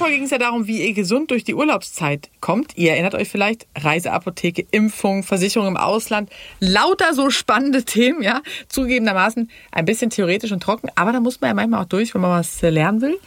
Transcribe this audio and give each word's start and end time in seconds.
Folge 0.00 0.14
ging 0.16 0.24
es 0.24 0.30
ja 0.30 0.38
darum, 0.38 0.66
wie 0.66 0.80
ihr 0.80 0.94
gesund 0.94 1.30
durch 1.30 1.44
die 1.44 1.54
Urlaubszeit 1.54 2.30
kommt. 2.40 2.74
Ihr 2.74 2.92
erinnert 2.92 3.14
euch 3.14 3.28
vielleicht, 3.28 3.66
Reiseapotheke, 3.76 4.64
Impfung, 4.70 5.22
Versicherung 5.22 5.68
im 5.68 5.76
Ausland, 5.76 6.30
lauter 6.58 7.12
so 7.12 7.28
spannende 7.28 7.84
Themen, 7.84 8.22
ja. 8.22 8.40
Zugegebenermaßen 8.68 9.50
ein 9.72 9.84
bisschen 9.84 10.08
theoretisch 10.08 10.52
und 10.52 10.62
trocken, 10.62 10.88
aber 10.94 11.12
da 11.12 11.20
muss 11.20 11.42
man 11.42 11.48
ja 11.48 11.54
manchmal 11.54 11.82
auch 11.82 11.88
durch, 11.88 12.14
wenn 12.14 12.22
man 12.22 12.30
was 12.30 12.62
lernen 12.62 13.02
will. 13.02 13.18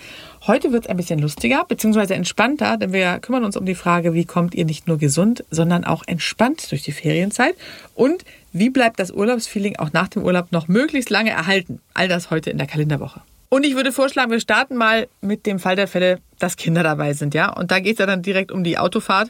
Heute 0.48 0.72
wird 0.72 0.86
es 0.86 0.90
ein 0.90 0.98
bisschen 0.98 1.20
lustiger 1.20 1.64
bzw. 1.64 2.16
entspannter, 2.16 2.78
denn 2.78 2.92
wir 2.92 3.20
kümmern 3.20 3.44
uns 3.44 3.56
um 3.56 3.68
die 3.68 3.76
Frage, 3.76 4.16
wie 4.16 4.26
kommt 4.26 4.56
ihr 4.56 4.66
nicht 4.66 4.88
nur 4.88 4.98
gesund, 4.98 5.46
sondern 5.52 5.84
auch 5.84 6.02
entspannt 6.08 6.72
durch 6.72 6.82
die 6.82 6.92
Ferienzeit 6.92 7.54
und 7.94 8.26
wie 8.52 8.72
bleibt 8.72 9.00
das 9.00 9.12
Urlaubsfeeling 9.12 9.76
auch 9.76 9.94
nach 9.94 10.08
dem 10.08 10.24
Urlaub 10.24 10.52
noch 10.52 10.68
möglichst 10.68 11.12
lange 11.12 11.30
erhalten. 11.30 11.82
All 11.94 12.08
das 12.08 12.32
heute 12.32 12.50
in 12.50 12.58
der 12.58 12.66
Kalenderwoche. 12.66 13.22
Und 13.54 13.68
ich 13.68 13.76
würde 13.76 13.92
vorschlagen, 13.92 14.32
wir 14.32 14.40
starten 14.40 14.76
mal 14.78 15.08
mit 15.22 15.46
dem 15.46 15.60
Fall 15.60 15.76
der 15.76 15.88
Fälle, 15.88 16.18
dass 16.40 16.58
Kinder 16.58 16.82
dabei 16.82 17.14
sind, 17.14 17.36
ja. 17.36 17.54
Und 17.54 17.70
da 17.70 17.80
geht 17.80 17.94
es 17.94 18.00
ja 18.00 18.08
dann 18.08 18.24
direkt 18.24 18.52
um 18.52 18.64
die 18.64 18.80
Autofahrt. 18.80 19.30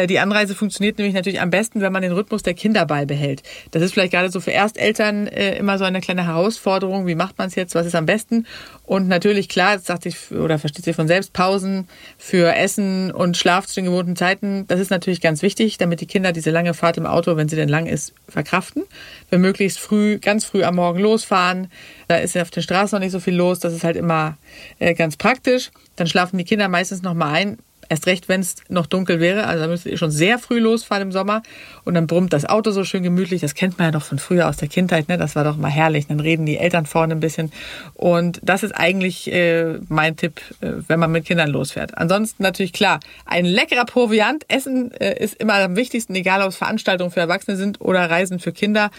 Äh, 0.00 0.06
die 0.06 0.18
Anreise 0.18 0.54
funktioniert 0.54 0.98
nämlich 0.98 1.14
natürlich 1.14 1.40
am 1.40 1.50
besten, 1.50 1.80
wenn 1.80 1.92
man 1.92 2.02
den 2.02 2.12
Rhythmus 2.12 2.42
der 2.42 2.54
Kinder 2.54 2.86
beibehält. 2.86 3.42
Das 3.70 3.82
ist 3.82 3.92
vielleicht 3.92 4.12
gerade 4.12 4.30
so 4.30 4.40
für 4.40 4.52
Ersteltern 4.52 5.26
äh, 5.26 5.56
immer 5.56 5.78
so 5.78 5.84
eine 5.84 6.00
kleine 6.00 6.26
Herausforderung. 6.26 7.06
Wie 7.06 7.14
macht 7.14 7.38
man 7.38 7.48
es 7.48 7.54
jetzt? 7.54 7.74
Was 7.74 7.86
ist 7.86 7.94
am 7.94 8.06
besten? 8.06 8.46
Und 8.84 9.08
natürlich, 9.08 9.48
klar, 9.48 9.76
das 9.76 9.86
sagt 9.86 10.04
sich 10.04 10.30
oder 10.32 10.58
versteht 10.58 10.84
sich 10.84 10.96
von 10.96 11.08
selbst, 11.08 11.32
Pausen 11.32 11.88
für 12.18 12.54
Essen 12.54 13.12
und 13.12 13.36
Schlaf 13.36 13.66
zu 13.66 13.76
den 13.76 13.86
gewohnten 13.86 14.16
Zeiten. 14.16 14.66
Das 14.66 14.80
ist 14.80 14.90
natürlich 14.90 15.20
ganz 15.20 15.42
wichtig, 15.42 15.78
damit 15.78 16.00
die 16.00 16.06
Kinder 16.06 16.32
diese 16.32 16.50
lange 16.50 16.74
Fahrt 16.74 16.96
im 16.96 17.06
Auto, 17.06 17.36
wenn 17.36 17.48
sie 17.48 17.56
denn 17.56 17.68
lang 17.68 17.86
ist, 17.86 18.14
verkraften. 18.28 18.84
Wir 19.28 19.38
möglichst 19.38 19.78
früh, 19.78 20.18
ganz 20.18 20.44
früh 20.44 20.64
am 20.64 20.76
Morgen 20.76 21.00
losfahren. 21.00 21.68
Da 22.08 22.16
ist 22.16 22.36
auf 22.36 22.50
den 22.50 22.62
Straßen 22.62 22.96
noch 22.96 23.04
nicht 23.04 23.12
so 23.12 23.20
viel 23.20 23.34
los. 23.34 23.60
Das 23.60 23.72
ist 23.72 23.84
halt 23.84 23.96
immer 23.96 24.36
äh, 24.78 24.94
ganz 24.94 25.16
praktisch. 25.16 25.70
Dann 25.96 26.06
schlafen 26.06 26.38
die 26.38 26.44
Kinder 26.44 26.68
meistens 26.68 27.02
noch 27.02 27.14
mal 27.14 27.32
ein. 27.32 27.58
Erst 27.90 28.06
recht, 28.06 28.28
wenn 28.28 28.40
es 28.40 28.54
noch 28.68 28.86
dunkel 28.86 29.18
wäre. 29.18 29.48
Also 29.48 29.64
da 29.64 29.68
müsst 29.68 29.84
ihr 29.84 29.98
schon 29.98 30.12
sehr 30.12 30.38
früh 30.38 30.60
losfahren 30.60 31.08
im 31.08 31.12
Sommer. 31.12 31.42
Und 31.82 31.94
dann 31.94 32.06
brummt 32.06 32.32
das 32.32 32.44
Auto 32.44 32.70
so 32.70 32.84
schön 32.84 33.02
gemütlich. 33.02 33.40
Das 33.40 33.56
kennt 33.56 33.78
man 33.78 33.88
ja 33.88 33.90
doch 33.90 34.04
von 34.04 34.20
früher 34.20 34.48
aus 34.48 34.58
der 34.58 34.68
Kindheit. 34.68 35.08
Ne? 35.08 35.18
Das 35.18 35.34
war 35.34 35.42
doch 35.42 35.56
mal 35.56 35.72
herrlich. 35.72 36.06
Dann 36.06 36.20
reden 36.20 36.46
die 36.46 36.56
Eltern 36.56 36.86
vorne 36.86 37.16
ein 37.16 37.20
bisschen. 37.20 37.50
Und 37.94 38.38
das 38.44 38.62
ist 38.62 38.70
eigentlich 38.70 39.32
äh, 39.32 39.80
mein 39.88 40.16
Tipp, 40.16 40.40
äh, 40.60 40.74
wenn 40.86 41.00
man 41.00 41.10
mit 41.10 41.24
Kindern 41.24 41.50
losfährt. 41.50 41.98
Ansonsten 41.98 42.44
natürlich 42.44 42.72
klar, 42.72 43.00
ein 43.26 43.44
leckerer 43.44 43.86
Proviant. 43.86 44.44
Essen 44.46 44.92
äh, 44.92 45.20
ist 45.20 45.34
immer 45.34 45.54
am 45.54 45.74
wichtigsten, 45.74 46.14
egal 46.14 46.42
ob 46.42 46.50
es 46.50 46.56
Veranstaltungen 46.56 47.10
für 47.10 47.18
Erwachsene 47.18 47.56
sind 47.56 47.80
oder 47.80 48.08
Reisen 48.08 48.38
für 48.38 48.52
Kinder. 48.52 48.92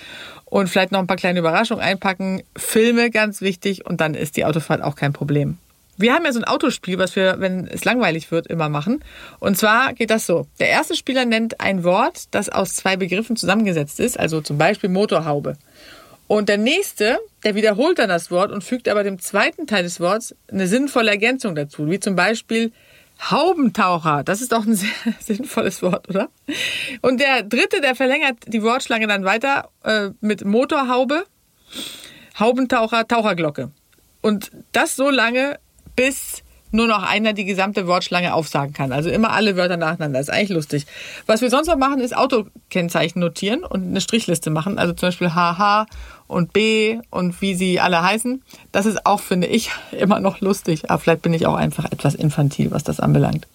Und 0.44 0.68
vielleicht 0.68 0.92
noch 0.92 1.00
ein 1.00 1.08
paar 1.08 1.16
kleine 1.16 1.40
Überraschungen 1.40 1.82
einpacken. 1.82 2.44
Filme 2.58 3.10
ganz 3.10 3.40
wichtig. 3.40 3.86
Und 3.86 4.02
dann 4.02 4.16
ist 4.16 4.36
die 4.36 4.44
Autofahrt 4.44 4.84
auch 4.84 4.98
kein 4.98 5.14
Problem. 5.14 5.60
Wir 6.02 6.14
haben 6.14 6.26
ja 6.26 6.34
so 6.34 6.40
ein 6.40 6.46
Autospiel, 6.46 6.98
was 6.98 7.16
wir, 7.16 7.36
wenn 7.40 7.68
es 7.68 7.86
langweilig 7.86 8.32
wird, 8.32 8.48
immer 8.48 8.70
machen. 8.70 9.04
Und 9.40 9.58
zwar 9.58 9.94
geht 9.94 10.10
das 10.10 10.26
so. 10.26 10.48
Der 10.60 10.70
erste 10.70 10.96
Spieler 10.96 11.26
nennt 11.26 11.62
ein 11.62 11.84
Wort, 11.84 12.26
das 12.32 12.50
aus 12.50 12.76
zwei 12.76 12.98
Begriffen 12.98 13.36
zusammengesetzt 13.36 14.00
ist, 14.00 14.20
also 14.20 14.42
zum 14.42 14.58
Beispiel 14.58 14.90
Motorhaube. 14.90 15.58
Und 16.28 16.50
der 16.50 16.58
nächste, 16.58 17.20
der 17.44 17.56
wiederholt 17.56 18.00
dann 18.00 18.10
das 18.10 18.32
Wort 18.32 18.52
und 18.52 18.64
fügt 18.64 18.88
aber 18.88 19.04
dem 19.04 19.20
zweiten 19.20 19.68
Teil 19.68 19.84
des 19.84 20.00
Wortes 20.00 20.36
eine 20.50 20.66
sinnvolle 20.66 21.12
Ergänzung 21.12 21.56
dazu, 21.56 21.90
wie 21.90 22.00
zum 22.00 22.16
Beispiel 22.16 22.72
Haubentaucher. 23.30 24.24
Das 24.24 24.42
ist 24.42 24.52
doch 24.52 24.66
ein 24.66 24.76
sehr 24.76 24.90
sinnvolles 25.20 25.82
Wort, 25.84 26.10
oder? 26.10 26.30
Und 27.02 27.20
der 27.20 27.44
dritte, 27.44 27.82
der 27.82 27.96
verlängert 27.96 28.38
die 28.48 28.64
Wortschlange 28.64 29.08
dann 29.08 29.26
weiter 29.26 29.70
äh, 29.84 30.10
mit 30.22 30.46
Motorhaube, 30.46 31.26
Haubentaucher, 32.40 33.08
Taucherglocke. 33.08 33.72
Und 34.22 34.52
das 34.72 34.96
so 34.96 35.10
lange, 35.10 35.60
bis 35.96 36.44
nur 36.72 36.88
noch 36.88 37.04
einer 37.04 37.34
die 37.34 37.46
gesamte 37.46 37.86
Wortschlange 37.86 38.34
aufsagen 38.34 38.74
kann. 38.74 38.92
Also 38.92 39.10
immer 39.10 39.32
alle 39.32 39.58
Wörter 39.58 39.78
nacheinander. 39.78 40.20
Das 40.20 40.30
ist 40.30 40.34
eigentlich 40.34 40.50
lustig. 40.50 40.86
Was 41.26 41.42
wir 41.42 41.50
sonst 41.50 41.68
noch 41.68 41.78
machen, 41.78 42.00
ist 42.00 42.16
Autokennzeichen 42.16 43.20
notieren 43.20 43.64
und 43.64 43.84
eine 43.84 44.02
Strichliste 44.02 44.50
machen. 44.50 44.78
Also 44.78 44.94
zum 44.94 45.08
Beispiel 45.08 45.32
HH 45.32 45.86
und 46.28 46.54
B 46.54 47.00
und 47.10 47.42
wie 47.42 47.56
sie 47.56 47.80
alle 47.80 48.02
heißen. 48.02 48.42
Das 48.72 48.86
ist 48.86 49.06
auch, 49.06 49.20
finde 49.20 49.48
ich, 49.48 49.70
immer 49.92 50.20
noch 50.20 50.40
lustig. 50.40 50.90
Aber 50.90 51.00
vielleicht 51.00 51.22
bin 51.22 51.34
ich 51.34 51.46
auch 51.46 51.56
einfach 51.56 51.86
etwas 51.92 52.16
infantil, 52.16 52.72
was 52.72 52.84
das 52.84 53.00
anbelangt. 53.00 53.48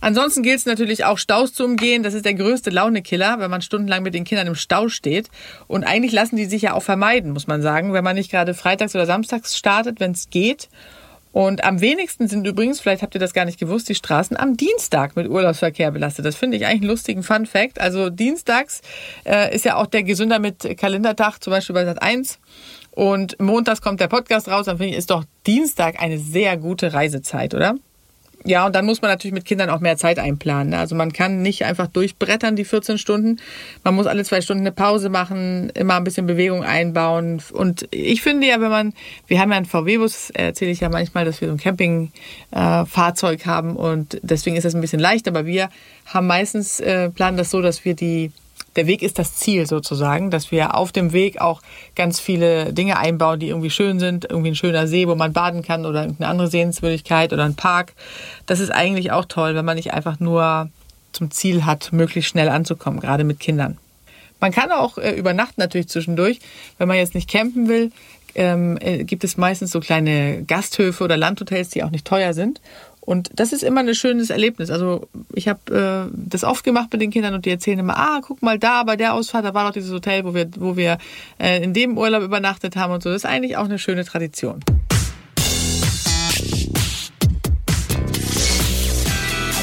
Ansonsten 0.00 0.44
gilt 0.44 0.60
es 0.60 0.66
natürlich 0.66 1.04
auch, 1.04 1.18
Staus 1.18 1.52
zu 1.52 1.64
umgehen. 1.64 2.04
Das 2.04 2.14
ist 2.14 2.24
der 2.24 2.34
größte 2.34 2.70
Launekiller, 2.70 3.40
wenn 3.40 3.50
man 3.50 3.62
stundenlang 3.62 4.04
mit 4.04 4.14
den 4.14 4.22
Kindern 4.22 4.46
im 4.46 4.54
Stau 4.54 4.88
steht. 4.88 5.28
Und 5.66 5.82
eigentlich 5.82 6.12
lassen 6.12 6.36
die 6.36 6.44
sich 6.44 6.62
ja 6.62 6.74
auch 6.74 6.84
vermeiden, 6.84 7.32
muss 7.32 7.48
man 7.48 7.62
sagen, 7.62 7.92
wenn 7.92 8.04
man 8.04 8.14
nicht 8.14 8.30
gerade 8.30 8.54
freitags 8.54 8.94
oder 8.94 9.06
samstags 9.06 9.56
startet, 9.56 9.98
wenn 9.98 10.12
es 10.12 10.30
geht. 10.30 10.68
Und 11.38 11.62
am 11.62 11.80
wenigsten 11.80 12.26
sind 12.26 12.48
übrigens, 12.48 12.80
vielleicht 12.80 13.00
habt 13.00 13.14
ihr 13.14 13.20
das 13.20 13.32
gar 13.32 13.44
nicht 13.44 13.60
gewusst, 13.60 13.88
die 13.88 13.94
Straßen 13.94 14.36
am 14.36 14.56
Dienstag 14.56 15.14
mit 15.14 15.28
Urlaubsverkehr 15.28 15.92
belastet. 15.92 16.24
Das 16.24 16.34
finde 16.34 16.56
ich 16.56 16.66
eigentlich 16.66 16.80
einen 16.80 16.90
lustigen 16.90 17.22
Fun 17.22 17.46
Fact. 17.46 17.80
Also 17.80 18.10
dienstags 18.10 18.80
äh, 19.24 19.54
ist 19.54 19.64
ja 19.64 19.76
auch 19.76 19.86
der 19.86 20.02
Gesünder 20.02 20.40
mit 20.40 20.76
Kalendertag, 20.76 21.38
zum 21.38 21.52
Beispiel 21.52 21.74
bei 21.74 21.84
Sat 21.84 22.02
1. 22.02 22.40
Und 22.90 23.38
montags 23.38 23.80
kommt 23.80 24.00
der 24.00 24.08
Podcast 24.08 24.48
raus, 24.48 24.66
dann 24.66 24.78
finde 24.78 24.94
ich, 24.94 24.98
ist 24.98 25.12
doch 25.12 25.22
Dienstag 25.46 26.02
eine 26.02 26.18
sehr 26.18 26.56
gute 26.56 26.92
Reisezeit, 26.92 27.54
oder? 27.54 27.76
Ja, 28.44 28.64
und 28.66 28.74
dann 28.74 28.86
muss 28.86 29.02
man 29.02 29.10
natürlich 29.10 29.34
mit 29.34 29.44
Kindern 29.44 29.68
auch 29.68 29.80
mehr 29.80 29.96
Zeit 29.96 30.18
einplanen. 30.18 30.70
Ne? 30.70 30.78
Also 30.78 30.94
man 30.94 31.12
kann 31.12 31.42
nicht 31.42 31.64
einfach 31.64 31.88
durchbrettern 31.88 32.54
die 32.54 32.64
14 32.64 32.96
Stunden. 32.96 33.40
Man 33.82 33.94
muss 33.94 34.06
alle 34.06 34.24
zwei 34.24 34.40
Stunden 34.40 34.62
eine 34.62 34.72
Pause 34.72 35.08
machen, 35.08 35.70
immer 35.70 35.96
ein 35.96 36.04
bisschen 36.04 36.26
Bewegung 36.26 36.62
einbauen. 36.62 37.42
Und 37.52 37.88
ich 37.90 38.22
finde 38.22 38.46
ja, 38.46 38.60
wenn 38.60 38.70
man, 38.70 38.94
wir 39.26 39.40
haben 39.40 39.50
ja 39.50 39.56
einen 39.56 39.66
VW-Bus, 39.66 40.30
erzähle 40.30 40.70
ich 40.70 40.80
ja 40.80 40.88
manchmal, 40.88 41.24
dass 41.24 41.40
wir 41.40 41.48
so 41.48 41.54
ein 41.54 41.58
Campingfahrzeug 41.58 43.40
äh, 43.40 43.44
haben 43.44 43.76
und 43.76 44.20
deswegen 44.22 44.56
ist 44.56 44.64
das 44.64 44.74
ein 44.74 44.80
bisschen 44.80 45.00
leicht. 45.00 45.26
Aber 45.26 45.44
wir 45.44 45.68
haben 46.06 46.28
meistens, 46.28 46.78
äh, 46.78 47.10
planen 47.10 47.36
das 47.36 47.50
so, 47.50 47.60
dass 47.60 47.84
wir 47.84 47.94
die 47.94 48.30
der 48.78 48.86
Weg 48.86 49.02
ist 49.02 49.18
das 49.18 49.34
Ziel 49.34 49.66
sozusagen, 49.66 50.30
dass 50.30 50.52
wir 50.52 50.76
auf 50.76 50.92
dem 50.92 51.12
Weg 51.12 51.40
auch 51.40 51.62
ganz 51.96 52.20
viele 52.20 52.72
Dinge 52.72 52.96
einbauen, 52.96 53.40
die 53.40 53.48
irgendwie 53.48 53.70
schön 53.70 53.98
sind, 53.98 54.24
irgendwie 54.30 54.52
ein 54.52 54.54
schöner 54.54 54.86
See, 54.86 55.08
wo 55.08 55.16
man 55.16 55.32
baden 55.32 55.62
kann 55.64 55.84
oder 55.84 56.02
irgendeine 56.02 56.30
andere 56.30 56.48
Sehenswürdigkeit 56.48 57.32
oder 57.32 57.44
ein 57.44 57.56
Park. 57.56 57.94
Das 58.46 58.60
ist 58.60 58.70
eigentlich 58.70 59.10
auch 59.10 59.24
toll, 59.24 59.56
wenn 59.56 59.64
man 59.64 59.74
nicht 59.74 59.92
einfach 59.92 60.20
nur 60.20 60.70
zum 61.10 61.32
Ziel 61.32 61.66
hat, 61.66 61.92
möglichst 61.92 62.30
schnell 62.30 62.48
anzukommen, 62.48 63.00
gerade 63.00 63.24
mit 63.24 63.40
Kindern. 63.40 63.78
Man 64.38 64.52
kann 64.52 64.70
auch 64.70 64.96
äh, 64.96 65.10
übernachten 65.10 65.60
natürlich 65.60 65.88
zwischendurch, 65.88 66.38
wenn 66.78 66.86
man 66.86 66.98
jetzt 66.98 67.16
nicht 67.16 67.28
campen 67.28 67.68
will. 67.68 67.90
Ähm, 68.36 68.78
äh, 68.80 69.02
gibt 69.02 69.24
es 69.24 69.36
meistens 69.36 69.72
so 69.72 69.80
kleine 69.80 70.44
Gasthöfe 70.44 71.02
oder 71.02 71.16
Landhotels, 71.16 71.70
die 71.70 71.82
auch 71.82 71.90
nicht 71.90 72.06
teuer 72.06 72.32
sind. 72.32 72.60
Und 73.08 73.30
das 73.34 73.54
ist 73.54 73.64
immer 73.64 73.80
ein 73.80 73.94
schönes 73.94 74.28
Erlebnis. 74.28 74.70
Also 74.70 75.08
ich 75.38 75.48
habe 75.48 76.10
äh, 76.10 76.12
das 76.12 76.44
oft 76.44 76.64
gemacht 76.64 76.88
mit 76.92 77.00
den 77.00 77.10
Kindern 77.10 77.32
und 77.32 77.46
die 77.46 77.50
erzählen 77.50 77.78
immer, 77.78 77.96
ah, 77.96 78.20
guck 78.20 78.42
mal 78.42 78.58
da, 78.58 78.82
bei 78.82 78.96
der 78.96 79.14
Ausfahrt, 79.14 79.44
da 79.44 79.54
war 79.54 79.66
doch 79.66 79.72
dieses 79.72 79.92
Hotel, 79.92 80.24
wo 80.24 80.34
wir, 80.34 80.50
wo 80.58 80.76
wir 80.76 80.98
äh, 81.38 81.62
in 81.62 81.72
dem 81.72 81.96
Urlaub 81.96 82.22
übernachtet 82.22 82.76
haben 82.76 82.92
und 82.92 83.02
so. 83.02 83.08
Das 83.08 83.22
ist 83.22 83.26
eigentlich 83.26 83.56
auch 83.56 83.64
eine 83.64 83.78
schöne 83.78 84.04
Tradition. 84.04 84.60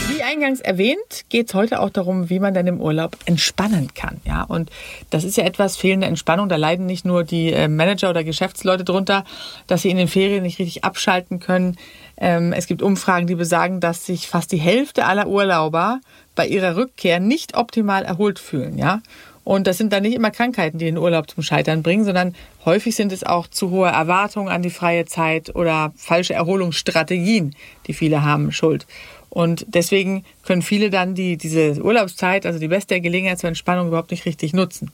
Wie 0.10 0.24
eingangs 0.24 0.62
erwähnt, 0.62 1.25
geht 1.27 1.50
es 1.50 1.54
heute 1.54 1.81
auch 1.81 1.89
darum, 1.89 2.30
wie 2.30 2.39
man 2.39 2.54
dann 2.54 2.68
im 2.68 2.80
Urlaub 2.80 3.18
entspannen 3.25 3.94
kann. 3.94 4.21
Ja, 4.24 4.44
und 4.44 4.71
das 5.10 5.25
ist 5.25 5.36
ja 5.36 5.44
etwas 5.44 5.75
fehlende 5.75 6.07
Entspannung. 6.07 6.48
Da 6.48 6.56
leiden 6.56 6.86
nicht 6.86 7.06
nur 7.06 7.25
die 7.25 7.51
äh, 7.51 7.68
Manager 7.68 8.12
oder 8.12 8.24
Geschäftsleute 8.24 8.86
drunter, 8.86 9.25
dass 9.68 9.81
sie 9.81 9.89
in 9.89 9.98
den 9.98 10.07
Ferien 10.07 10.44
nicht 10.44 10.57
richtig 10.57 10.86
abschalten 10.86 11.42
können. 11.42 11.75
Ähm, 12.18 12.54
es 12.54 12.68
gibt 12.68 12.82
Umfragen, 12.82 13.28
die 13.28 13.36
besagen, 13.36 13.80
dass 13.80 14.06
sich 14.06 14.28
fast 14.28 14.52
die 14.52 14.58
Hälfte 14.58 15.06
aller 15.06 15.28
Urlauber 15.28 16.00
bei 16.36 16.48
ihrer 16.48 16.76
Rückkehr 16.76 17.20
nicht 17.20 17.56
optimal 17.58 18.04
erholt 18.04 18.40
fühlen. 18.40 18.78
Ja, 18.78 19.02
und 19.46 19.68
das 19.68 19.78
sind 19.78 19.94
dann 19.94 20.02
nicht 20.02 20.16
immer 20.16 20.32
Krankheiten, 20.32 20.80
die 20.80 20.86
den 20.86 20.98
Urlaub 20.98 21.30
zum 21.30 21.44
Scheitern 21.44 21.84
bringen, 21.84 22.04
sondern 22.04 22.36
häufig 22.66 22.96
sind 22.96 23.12
es 23.12 23.24
auch 23.24 23.48
zu 23.48 23.70
hohe 23.70 23.90
Erwartungen 23.90 24.50
an 24.50 24.64
die 24.64 24.72
freie 24.72 25.06
Zeit 25.06 25.56
oder 25.56 25.94
falsche 25.96 26.34
Erholungsstrategien, 26.34 27.56
die 27.86 27.94
viele 27.94 28.24
haben, 28.24 28.52
schuld. 28.52 28.88
Und 29.30 29.66
deswegen 29.68 30.24
können 30.44 30.64
viele 30.64 30.90
dann 30.90 31.14
die, 31.14 31.38
diese 31.38 31.80
Urlaubszeit, 31.84 32.46
also 32.46 32.58
die 32.58 32.70
beste 32.70 33.00
Gelegenheit 33.02 33.38
zur 33.38 33.50
Entspannung, 33.50 33.90
überhaupt 33.90 34.12
nicht 34.12 34.26
richtig 34.26 34.54
nutzen. 34.54 34.92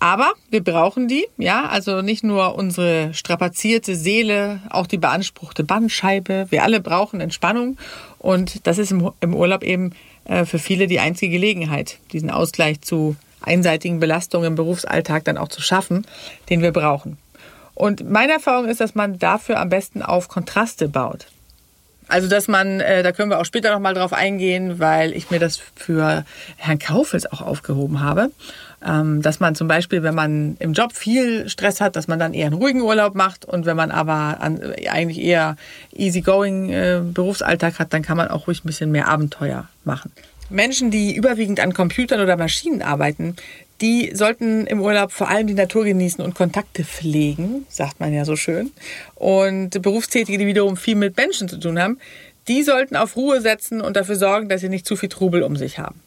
Aber 0.00 0.32
wir 0.50 0.62
brauchen 0.62 1.08
die, 1.08 1.26
ja, 1.38 1.66
also 1.66 2.02
nicht 2.02 2.22
nur 2.22 2.54
unsere 2.54 3.12
strapazierte 3.14 3.96
Seele, 3.96 4.60
auch 4.70 4.86
die 4.86 4.98
beanspruchte 4.98 5.64
Bandscheibe. 5.64 6.46
Wir 6.50 6.62
alle 6.62 6.80
brauchen 6.80 7.20
Entspannung 7.20 7.76
und 8.18 8.66
das 8.66 8.78
ist 8.78 8.92
im 8.92 9.34
Urlaub 9.34 9.64
eben 9.64 9.92
äh, 10.24 10.44
für 10.44 10.60
viele 10.60 10.86
die 10.86 11.00
einzige 11.00 11.32
Gelegenheit, 11.32 11.98
diesen 12.12 12.30
Ausgleich 12.30 12.80
zu 12.80 13.16
einseitigen 13.40 13.98
Belastungen 13.98 14.48
im 14.48 14.54
Berufsalltag 14.54 15.24
dann 15.24 15.38
auch 15.38 15.48
zu 15.48 15.62
schaffen, 15.62 16.06
den 16.48 16.62
wir 16.62 16.72
brauchen. 16.72 17.18
Und 17.74 18.08
meine 18.08 18.32
Erfahrung 18.32 18.68
ist, 18.68 18.80
dass 18.80 18.94
man 18.94 19.18
dafür 19.18 19.60
am 19.60 19.68
besten 19.68 20.02
auf 20.02 20.28
Kontraste 20.28 20.88
baut. 20.88 21.26
Also, 22.08 22.26
dass 22.26 22.48
man, 22.48 22.80
äh, 22.80 23.02
da 23.02 23.12
können 23.12 23.30
wir 23.30 23.38
auch 23.38 23.44
später 23.44 23.70
nochmal 23.70 23.94
drauf 23.94 24.12
eingehen, 24.12 24.78
weil 24.78 25.12
ich 25.12 25.30
mir 25.30 25.38
das 25.38 25.60
für 25.76 26.24
Herrn 26.56 26.78
Kaufels 26.78 27.30
auch 27.30 27.42
aufgehoben 27.42 28.00
habe. 28.00 28.30
Ähm, 28.86 29.22
dass 29.22 29.40
man 29.40 29.56
zum 29.56 29.66
Beispiel, 29.66 30.04
wenn 30.04 30.14
man 30.14 30.56
im 30.60 30.72
Job 30.72 30.92
viel 30.92 31.48
Stress 31.48 31.80
hat, 31.80 31.96
dass 31.96 32.06
man 32.06 32.18
dann 32.18 32.32
eher 32.32 32.46
einen 32.46 32.54
ruhigen 32.54 32.80
Urlaub 32.80 33.16
macht 33.16 33.44
und 33.44 33.66
wenn 33.66 33.76
man 33.76 33.90
aber 33.90 34.40
an, 34.40 34.60
eigentlich 34.88 35.20
eher 35.20 35.56
easygoing 35.92 36.70
äh, 36.70 37.00
Berufsalltag 37.02 37.80
hat, 37.80 37.92
dann 37.92 38.02
kann 38.02 38.16
man 38.16 38.28
auch 38.28 38.46
ruhig 38.46 38.64
ein 38.64 38.68
bisschen 38.68 38.92
mehr 38.92 39.08
Abenteuer 39.08 39.68
machen. 39.84 40.12
Menschen, 40.48 40.90
die 40.90 41.14
überwiegend 41.14 41.60
an 41.60 41.74
Computern 41.74 42.20
oder 42.20 42.36
Maschinen 42.36 42.80
arbeiten, 42.80 43.36
die 43.80 44.12
sollten 44.14 44.66
im 44.66 44.80
Urlaub 44.80 45.12
vor 45.12 45.28
allem 45.28 45.46
die 45.46 45.54
Natur 45.54 45.84
genießen 45.84 46.24
und 46.24 46.34
Kontakte 46.34 46.84
pflegen, 46.84 47.66
sagt 47.68 48.00
man 48.00 48.12
ja 48.12 48.24
so 48.24 48.34
schön. 48.34 48.70
Und 49.14 49.82
Berufstätige, 49.82 50.38
die 50.38 50.46
wiederum 50.46 50.76
viel 50.76 50.96
mit 50.96 51.16
Menschen 51.16 51.48
zu 51.48 51.58
tun 51.58 51.78
haben, 51.78 51.98
die 52.48 52.62
sollten 52.62 52.96
auf 52.96 53.16
Ruhe 53.16 53.40
setzen 53.40 53.80
und 53.80 53.96
dafür 53.96 54.16
sorgen, 54.16 54.48
dass 54.48 54.62
sie 54.62 54.68
nicht 54.68 54.86
zu 54.86 54.96
viel 54.96 55.08
Trubel 55.08 55.42
um 55.42 55.54
sich 55.56 55.78
haben. 55.78 56.00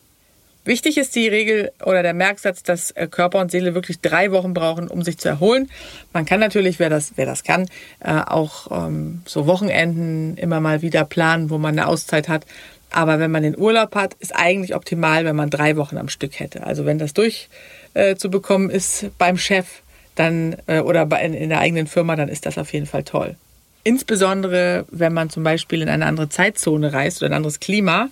Wichtig 0.63 0.97
ist 0.97 1.15
die 1.15 1.27
Regel 1.27 1.71
oder 1.83 2.03
der 2.03 2.13
Merksatz, 2.13 2.61
dass 2.61 2.91
äh, 2.91 3.07
Körper 3.07 3.39
und 3.39 3.49
Seele 3.49 3.73
wirklich 3.73 3.99
drei 3.99 4.31
Wochen 4.31 4.53
brauchen, 4.53 4.87
um 4.87 5.01
sich 5.01 5.17
zu 5.17 5.27
erholen. 5.27 5.69
Man 6.13 6.25
kann 6.25 6.39
natürlich, 6.39 6.77
wer 6.77 6.89
das, 6.89 7.13
wer 7.15 7.25
das 7.25 7.43
kann, 7.43 7.67
äh, 7.99 8.11
auch 8.11 8.67
ähm, 8.71 9.23
so 9.25 9.47
Wochenenden 9.47 10.37
immer 10.37 10.59
mal 10.59 10.83
wieder 10.83 11.03
planen, 11.03 11.49
wo 11.49 11.57
man 11.57 11.77
eine 11.77 11.87
Auszeit 11.87 12.29
hat. 12.29 12.45
Aber 12.91 13.19
wenn 13.19 13.31
man 13.31 13.41
den 13.41 13.57
Urlaub 13.57 13.95
hat, 13.95 14.13
ist 14.15 14.35
eigentlich 14.35 14.75
optimal, 14.75 15.25
wenn 15.25 15.35
man 15.35 15.49
drei 15.49 15.77
Wochen 15.77 15.97
am 15.97 16.09
Stück 16.09 16.39
hätte. 16.39 16.63
Also 16.63 16.85
wenn 16.85 16.99
das 16.99 17.13
durchzubekommen 17.13 18.69
äh, 18.69 18.75
ist 18.75 19.05
beim 19.17 19.37
Chef 19.37 19.67
dann 20.15 20.57
oder 20.67 21.03
in 21.21 21.47
der 21.49 21.59
eigenen 21.59 21.87
Firma, 21.87 22.17
dann 22.17 22.27
ist 22.27 22.45
das 22.45 22.57
auf 22.57 22.73
jeden 22.73 22.85
Fall 22.85 23.03
toll. 23.03 23.37
Insbesondere, 23.83 24.85
wenn 24.91 25.13
man 25.13 25.29
zum 25.29 25.43
Beispiel 25.43 25.81
in 25.81 25.87
eine 25.87 26.05
andere 26.05 26.27
Zeitzone 26.27 26.91
reist 26.91 27.21
oder 27.21 27.31
ein 27.31 27.35
anderes 27.37 27.61
Klima 27.61 28.09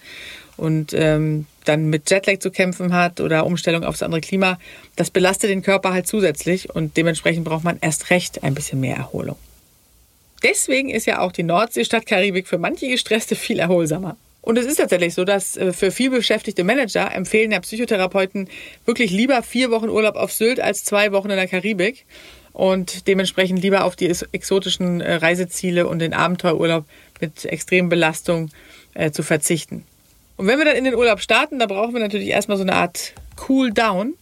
und 0.55 0.93
ähm, 0.93 1.45
dann 1.69 1.89
mit 1.89 2.09
Jetlag 2.09 2.39
zu 2.39 2.51
kämpfen 2.51 2.93
hat 2.93 3.21
oder 3.21 3.45
Umstellung 3.45 3.83
aufs 3.83 4.03
andere 4.03 4.21
Klima, 4.21 4.59
das 4.95 5.11
belastet 5.11 5.49
den 5.49 5.61
Körper 5.61 5.93
halt 5.93 6.07
zusätzlich 6.07 6.69
und 6.73 6.97
dementsprechend 6.97 7.45
braucht 7.45 7.63
man 7.63 7.77
erst 7.79 8.09
recht 8.09 8.43
ein 8.43 8.55
bisschen 8.55 8.79
mehr 8.79 8.97
Erholung. 8.97 9.37
Deswegen 10.43 10.89
ist 10.89 11.05
ja 11.05 11.19
auch 11.19 11.31
die 11.31 11.43
Nordseestadt 11.43 12.05
Karibik 12.05 12.47
für 12.47 12.57
manche 12.57 12.87
Gestresste 12.87 13.35
viel 13.35 13.59
erholsamer. 13.59 14.17
Und 14.41 14.57
es 14.57 14.65
ist 14.65 14.77
tatsächlich 14.77 15.13
so, 15.13 15.25
dass 15.25 15.57
äh, 15.57 15.73
für 15.73 15.91
viel 15.91 16.09
beschäftigte 16.09 16.63
Manager 16.63 17.13
empfehlen 17.13 17.51
ja 17.51 17.59
Psychotherapeuten 17.59 18.49
wirklich 18.85 19.11
lieber 19.11 19.43
vier 19.43 19.69
Wochen 19.69 19.89
Urlaub 19.89 20.15
auf 20.15 20.31
Sylt 20.31 20.59
als 20.59 20.85
zwei 20.85 21.11
Wochen 21.11 21.29
in 21.29 21.35
der 21.35 21.47
Karibik 21.47 22.05
und 22.53 23.07
dementsprechend 23.07 23.61
lieber 23.61 23.83
auf 23.83 23.95
die 23.95 24.07
exotischen 24.07 25.01
äh, 25.01 25.15
Reiseziele 25.15 25.87
und 25.87 25.99
den 25.99 26.13
Abenteuerurlaub 26.13 26.85
mit 27.19 27.45
extremen 27.45 27.89
Belastungen 27.89 28.51
äh, 28.93 29.11
zu 29.11 29.23
verzichten. 29.23 29.85
Und 30.39 30.47
wenn 30.47 30.57
wir 30.57 30.63
dann 30.63 30.77
in 30.77 30.85
den 30.85 30.95
Urlaub 30.95 31.19
starten, 31.19 31.59
da 31.59 31.65
brauchen 31.65 31.91
wir 31.93 31.99
natürlich 31.99 32.29
erstmal 32.29 32.55
so 32.55 32.63
eine 32.63 32.71
Art 32.71 33.11
Cool 33.49 33.73
Down. 33.73 34.13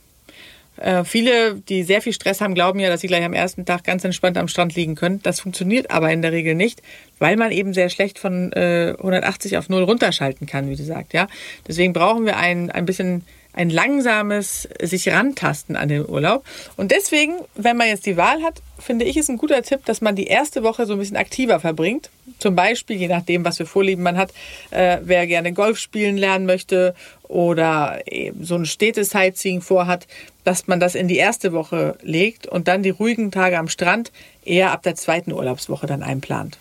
Äh, 0.77 1.03
viele, 1.03 1.53
die 1.53 1.83
sehr 1.83 2.01
viel 2.01 2.11
Stress 2.11 2.41
haben, 2.41 2.55
glauben 2.55 2.79
ja, 2.79 2.89
dass 2.89 3.01
sie 3.01 3.07
gleich 3.07 3.23
am 3.23 3.33
ersten 3.33 3.65
Tag 3.65 3.83
ganz 3.83 4.03
entspannt 4.03 4.35
am 4.35 4.47
Strand 4.47 4.73
liegen 4.73 4.95
können. 4.95 5.21
Das 5.21 5.39
funktioniert 5.41 5.91
aber 5.91 6.11
in 6.11 6.23
der 6.23 6.31
Regel 6.31 6.55
nicht, 6.55 6.81
weil 7.19 7.37
man 7.37 7.51
eben 7.51 7.71
sehr 7.71 7.89
schlecht 7.89 8.17
von 8.17 8.51
äh, 8.53 8.95
180 8.97 9.59
auf 9.59 9.69
0 9.69 9.83
runterschalten 9.83 10.47
kann, 10.47 10.67
wie 10.71 10.75
gesagt. 10.75 11.13
Ja? 11.13 11.27
Deswegen 11.67 11.93
brauchen 11.93 12.25
wir 12.25 12.37
ein, 12.37 12.71
ein 12.71 12.87
bisschen 12.87 13.23
ein 13.57 13.71
langsames 13.71 14.69
sich 14.81 15.09
rantasten 15.09 15.75
an 15.75 15.89
den 15.89 16.07
Urlaub. 16.07 16.45
Und 16.77 16.91
deswegen, 16.91 17.33
wenn 17.55 17.75
man 17.75 17.87
jetzt 17.87 18.05
die 18.05 18.15
Wahl 18.15 18.43
hat, 18.43 18.61
finde 18.77 19.05
ich 19.05 19.17
es 19.17 19.29
ein 19.29 19.37
guter 19.37 19.63
Tipp, 19.63 19.83
dass 19.85 19.99
man 19.99 20.15
die 20.15 20.27
erste 20.27 20.61
Woche 20.61 20.85
so 20.85 20.93
ein 20.93 20.99
bisschen 20.99 21.17
aktiver 21.17 21.59
verbringt. 21.59 22.11
Zum 22.37 22.55
Beispiel, 22.55 22.97
je 22.97 23.07
nachdem, 23.07 23.43
was 23.43 23.57
für 23.57 23.65
Vorlieben 23.65 24.03
man 24.03 24.15
hat, 24.15 24.31
äh, 24.69 24.99
wer 25.01 25.25
gerne 25.25 25.53
Golf 25.53 25.79
spielen 25.79 26.17
lernen 26.17 26.45
möchte 26.45 26.93
oder 27.23 27.99
so 28.39 28.55
ein 28.55 28.65
Städte-Sightseeing 28.65 29.61
vorhat, 29.61 30.07
dass 30.43 30.67
man 30.67 30.79
das 30.79 30.93
in 30.93 31.07
die 31.07 31.17
erste 31.17 31.51
Woche 31.51 31.97
legt 32.03 32.45
und 32.45 32.67
dann 32.67 32.83
die 32.83 32.91
ruhigen 32.91 33.31
Tage 33.31 33.57
am 33.57 33.69
Strand 33.69 34.11
eher 34.45 34.71
ab 34.71 34.83
der 34.83 34.95
zweiten 34.95 35.33
Urlaubswoche 35.33 35.87
dann 35.87 36.03
einplant. 36.03 36.59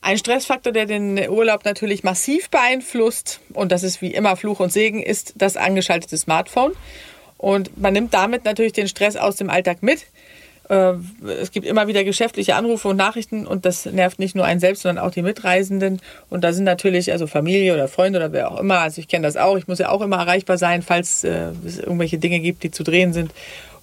Ein 0.00 0.16
Stressfaktor, 0.16 0.72
der 0.72 0.86
den 0.86 1.28
Urlaub 1.28 1.64
natürlich 1.64 2.04
massiv 2.04 2.50
beeinflusst, 2.50 3.40
und 3.52 3.72
das 3.72 3.82
ist 3.82 4.00
wie 4.00 4.14
immer 4.14 4.36
Fluch 4.36 4.60
und 4.60 4.72
Segen, 4.72 5.02
ist 5.02 5.34
das 5.36 5.56
angeschaltete 5.56 6.16
Smartphone. 6.16 6.72
Und 7.36 7.80
man 7.80 7.92
nimmt 7.92 8.14
damit 8.14 8.44
natürlich 8.44 8.72
den 8.72 8.88
Stress 8.88 9.16
aus 9.16 9.36
dem 9.36 9.50
Alltag 9.50 9.82
mit. 9.82 10.06
Äh, 10.68 10.94
es 11.40 11.50
gibt 11.50 11.66
immer 11.66 11.86
wieder 11.88 12.04
geschäftliche 12.04 12.54
Anrufe 12.54 12.88
und 12.88 12.96
Nachrichten 12.96 13.46
und 13.46 13.64
das 13.64 13.86
nervt 13.86 14.18
nicht 14.18 14.34
nur 14.34 14.44
einen 14.44 14.60
selbst, 14.60 14.82
sondern 14.82 15.04
auch 15.04 15.10
die 15.10 15.22
Mitreisenden. 15.22 16.00
Und 16.30 16.42
da 16.44 16.52
sind 16.52 16.64
natürlich 16.64 17.10
also 17.12 17.26
Familie 17.26 17.74
oder 17.74 17.88
Freunde 17.88 18.18
oder 18.18 18.32
wer 18.32 18.50
auch 18.50 18.60
immer. 18.60 18.80
Also 18.80 19.00
ich 19.00 19.08
kenne 19.08 19.26
das 19.26 19.36
auch. 19.36 19.56
Ich 19.56 19.68
muss 19.68 19.78
ja 19.78 19.88
auch 19.90 20.02
immer 20.02 20.16
erreichbar 20.16 20.58
sein, 20.58 20.82
falls 20.82 21.24
äh, 21.24 21.50
es 21.66 21.78
irgendwelche 21.78 22.18
Dinge 22.18 22.40
gibt, 22.40 22.62
die 22.62 22.70
zu 22.70 22.82
drehen 22.82 23.12
sind. 23.12 23.32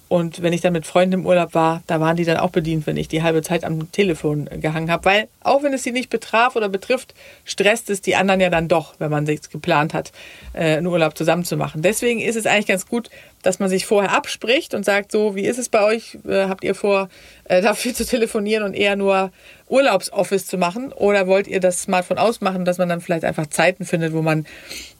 Und 0.08 0.40
wenn 0.40 0.52
ich 0.52 0.60
dann 0.60 0.72
mit 0.72 0.86
Freunden 0.86 1.14
im 1.14 1.26
Urlaub 1.26 1.54
war, 1.54 1.82
da 1.88 2.00
waren 2.00 2.16
die 2.16 2.24
dann 2.24 2.36
auch 2.36 2.50
bedient, 2.50 2.86
wenn 2.86 2.96
ich 2.96 3.08
die 3.08 3.22
halbe 3.22 3.42
Zeit 3.42 3.64
am 3.64 3.90
Telefon 3.90 4.48
gehangen 4.60 4.90
habe. 4.90 5.04
Weil 5.04 5.28
auch 5.42 5.62
wenn 5.62 5.72
es 5.72 5.82
sie 5.82 5.90
nicht 5.90 6.10
betraf 6.10 6.54
oder 6.54 6.68
betrifft, 6.68 7.14
stresst 7.44 7.90
es 7.90 8.02
die 8.02 8.14
anderen 8.14 8.40
ja 8.40 8.48
dann 8.48 8.68
doch, 8.68 8.94
wenn 8.98 9.10
man 9.10 9.26
sich 9.26 9.50
geplant 9.50 9.94
hat, 9.94 10.12
äh, 10.52 10.76
einen 10.76 10.86
Urlaub 10.86 11.18
zusammen 11.18 11.44
zu 11.44 11.56
machen. 11.56 11.82
Deswegen 11.82 12.20
ist 12.20 12.36
es 12.36 12.46
eigentlich 12.46 12.66
ganz 12.66 12.86
gut, 12.86 13.10
dass 13.42 13.58
man 13.58 13.68
sich 13.68 13.86
vorher 13.86 14.12
abspricht 14.12 14.74
und 14.74 14.84
sagt, 14.84 15.10
so, 15.10 15.34
wie 15.34 15.44
ist 15.44 15.58
es 15.58 15.68
bei 15.68 15.82
euch? 15.82 16.18
Äh, 16.26 16.46
habt 16.48 16.62
ihr 16.62 16.74
vor, 16.74 17.08
dafür 17.48 17.94
zu 17.94 18.04
telefonieren 18.04 18.64
und 18.64 18.74
eher 18.74 18.96
nur 18.96 19.30
Urlaubsoffice 19.68 20.46
zu 20.46 20.58
machen? 20.58 20.92
Oder 20.92 21.26
wollt 21.26 21.48
ihr 21.48 21.60
das 21.60 21.82
Smartphone 21.82 22.18
ausmachen, 22.18 22.64
dass 22.64 22.78
man 22.78 22.88
dann 22.88 23.00
vielleicht 23.00 23.24
einfach 23.24 23.46
Zeiten 23.46 23.84
findet, 23.84 24.12
wo 24.12 24.22
man 24.22 24.46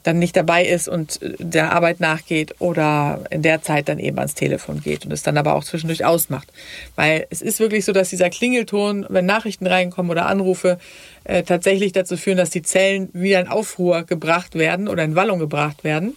dann 0.03 0.19
nicht 0.19 0.35
dabei 0.35 0.65
ist 0.65 0.87
und 0.87 1.21
äh, 1.21 1.35
der 1.39 1.73
Arbeit 1.73 1.99
nachgeht 1.99 2.55
oder 2.59 3.23
in 3.29 3.41
der 3.41 3.61
Zeit 3.61 3.89
dann 3.89 3.99
eben 3.99 4.17
ans 4.17 4.33
Telefon 4.33 4.81
geht 4.81 5.05
und 5.05 5.11
es 5.11 5.23
dann 5.23 5.37
aber 5.37 5.55
auch 5.55 5.63
zwischendurch 5.63 6.05
ausmacht? 6.05 6.47
Weil 6.95 7.27
es 7.29 7.41
ist 7.41 7.59
wirklich 7.59 7.85
so, 7.85 7.93
dass 7.93 8.09
dieser 8.09 8.29
Klingelton, 8.29 9.05
wenn 9.09 9.25
Nachrichten 9.25 9.67
reinkommen 9.67 10.11
oder 10.11 10.25
Anrufe, 10.25 10.79
äh, 11.23 11.43
tatsächlich 11.43 11.93
dazu 11.93 12.17
führen, 12.17 12.37
dass 12.37 12.49
die 12.49 12.61
Zellen 12.61 13.09
wieder 13.13 13.39
in 13.39 13.47
Aufruhr 13.47 14.03
gebracht 14.03 14.55
werden 14.55 14.87
oder 14.87 15.03
in 15.03 15.15
Wallung 15.15 15.39
gebracht 15.39 15.83
werden. 15.83 16.15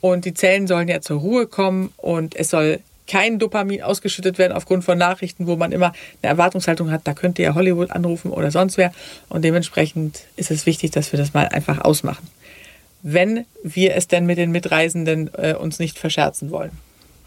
Und 0.00 0.24
die 0.24 0.34
Zellen 0.34 0.66
sollen 0.66 0.88
ja 0.88 1.00
zur 1.00 1.20
Ruhe 1.20 1.46
kommen 1.46 1.92
und 1.96 2.34
es 2.34 2.50
soll 2.50 2.80
kein 3.12 3.38
Dopamin 3.38 3.82
ausgeschüttet 3.82 4.38
werden 4.38 4.54
aufgrund 4.54 4.84
von 4.84 4.96
Nachrichten, 4.96 5.46
wo 5.46 5.56
man 5.56 5.70
immer 5.70 5.92
eine 6.22 6.30
Erwartungshaltung 6.30 6.90
hat, 6.90 7.02
da 7.04 7.12
könnte 7.12 7.42
ja 7.42 7.54
Hollywood 7.54 7.90
anrufen 7.90 8.30
oder 8.30 8.50
sonst 8.50 8.78
wer. 8.78 8.90
Und 9.28 9.44
dementsprechend 9.44 10.20
ist 10.36 10.50
es 10.50 10.64
wichtig, 10.64 10.92
dass 10.92 11.12
wir 11.12 11.18
das 11.18 11.34
mal 11.34 11.46
einfach 11.46 11.82
ausmachen. 11.82 12.26
Wenn 13.02 13.44
wir 13.62 13.96
es 13.96 14.08
denn 14.08 14.24
mit 14.24 14.38
den 14.38 14.50
Mitreisenden 14.50 15.30
äh, 15.34 15.52
uns 15.52 15.78
nicht 15.78 15.98
verscherzen 15.98 16.50
wollen. 16.50 16.70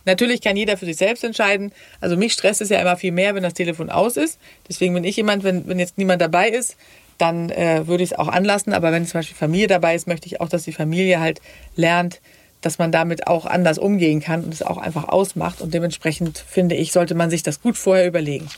Natürlich 0.05 0.41
kann 0.41 0.57
jeder 0.57 0.75
für 0.75 0.85
sich 0.85 0.97
selbst 0.97 1.23
entscheiden. 1.23 1.71
Also 2.01 2.17
mich 2.17 2.33
stresst 2.33 2.61
es 2.61 2.69
ja 2.69 2.79
immer 2.79 2.97
viel 2.97 3.11
mehr, 3.11 3.35
wenn 3.35 3.43
das 3.43 3.53
Telefon 3.53 3.91
aus 3.91 4.17
ist. 4.17 4.39
Deswegen 4.67 4.95
bin 4.95 5.03
ich 5.03 5.17
jemand, 5.17 5.43
wenn, 5.43 5.67
wenn 5.67 5.77
jetzt 5.77 5.99
niemand 5.99 6.19
dabei 6.19 6.49
ist, 6.49 6.77
dann 7.19 7.51
äh, 7.51 7.85
würde 7.85 8.03
ich 8.03 8.11
es 8.11 8.17
auch 8.17 8.27
anlassen. 8.27 8.73
Aber 8.73 8.91
wenn 8.91 9.05
zum 9.05 9.19
Beispiel 9.19 9.37
Familie 9.37 9.67
dabei 9.67 9.93
ist, 9.93 10.07
möchte 10.07 10.25
ich 10.25 10.41
auch, 10.41 10.49
dass 10.49 10.63
die 10.63 10.73
Familie 10.73 11.19
halt 11.19 11.41
lernt, 11.75 12.21
dass 12.65 12.79
man 12.79 12.91
damit 12.91 13.27
auch 13.27 13.45
anders 13.45 13.77
umgehen 13.77 14.21
kann 14.21 14.43
und 14.43 14.51
es 14.51 14.63
auch 14.63 14.77
einfach 14.77 15.07
ausmacht. 15.07 15.61
Und 15.61 15.75
dementsprechend 15.75 16.39
finde 16.39 16.73
ich, 16.73 16.91
sollte 16.91 17.13
man 17.13 17.29
sich 17.29 17.43
das 17.43 17.61
gut 17.61 17.77
vorher 17.77 18.07
überlegen. 18.07 18.49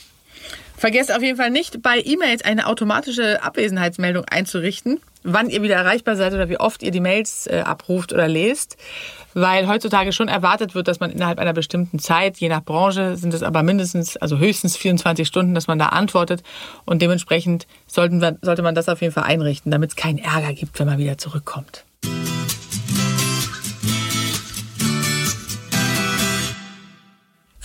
Vergesst 0.77 1.13
auf 1.13 1.21
jeden 1.21 1.37
Fall 1.37 1.49
nicht, 1.49 1.81
bei 1.81 1.99
E-Mails 1.99 2.45
eine 2.45 2.67
automatische 2.67 3.43
Abwesenheitsmeldung 3.43 4.23
einzurichten, 4.25 5.01
wann 5.23 5.49
ihr 5.49 5.61
wieder 5.61 5.75
erreichbar 5.75 6.15
seid 6.15 6.33
oder 6.33 6.47
wie 6.47 6.57
oft 6.57 6.83
ihr 6.83 6.91
die 6.91 7.01
Mails 7.01 7.47
äh, 7.47 7.63
abruft 7.65 8.13
oder 8.13 8.29
lest, 8.29 8.77
weil 9.33 9.67
heutzutage 9.67 10.13
schon 10.13 10.29
erwartet 10.29 10.73
wird, 10.73 10.87
dass 10.87 11.01
man 11.01 11.09
innerhalb 11.09 11.39
einer 11.39 11.53
bestimmten 11.53 11.99
Zeit, 11.99 12.37
je 12.37 12.47
nach 12.47 12.63
Branche, 12.63 13.17
sind 13.17 13.33
es 13.33 13.43
aber 13.43 13.61
mindestens, 13.61 14.15
also 14.15 14.37
höchstens 14.37 14.77
24 14.77 15.27
Stunden, 15.27 15.53
dass 15.53 15.67
man 15.67 15.79
da 15.79 15.87
antwortet 15.87 16.43
und 16.85 17.01
dementsprechend 17.01 17.67
sollten 17.87 18.21
sollte 18.21 18.61
man 18.61 18.75
das 18.75 18.87
auf 18.87 19.01
jeden 19.01 19.13
Fall 19.13 19.23
einrichten, 19.23 19.71
damit 19.71 19.89
es 19.89 19.95
keinen 19.95 20.19
Ärger 20.19 20.53
gibt, 20.53 20.79
wenn 20.79 20.87
man 20.87 20.99
wieder 20.99 21.17
zurückkommt. 21.17 21.85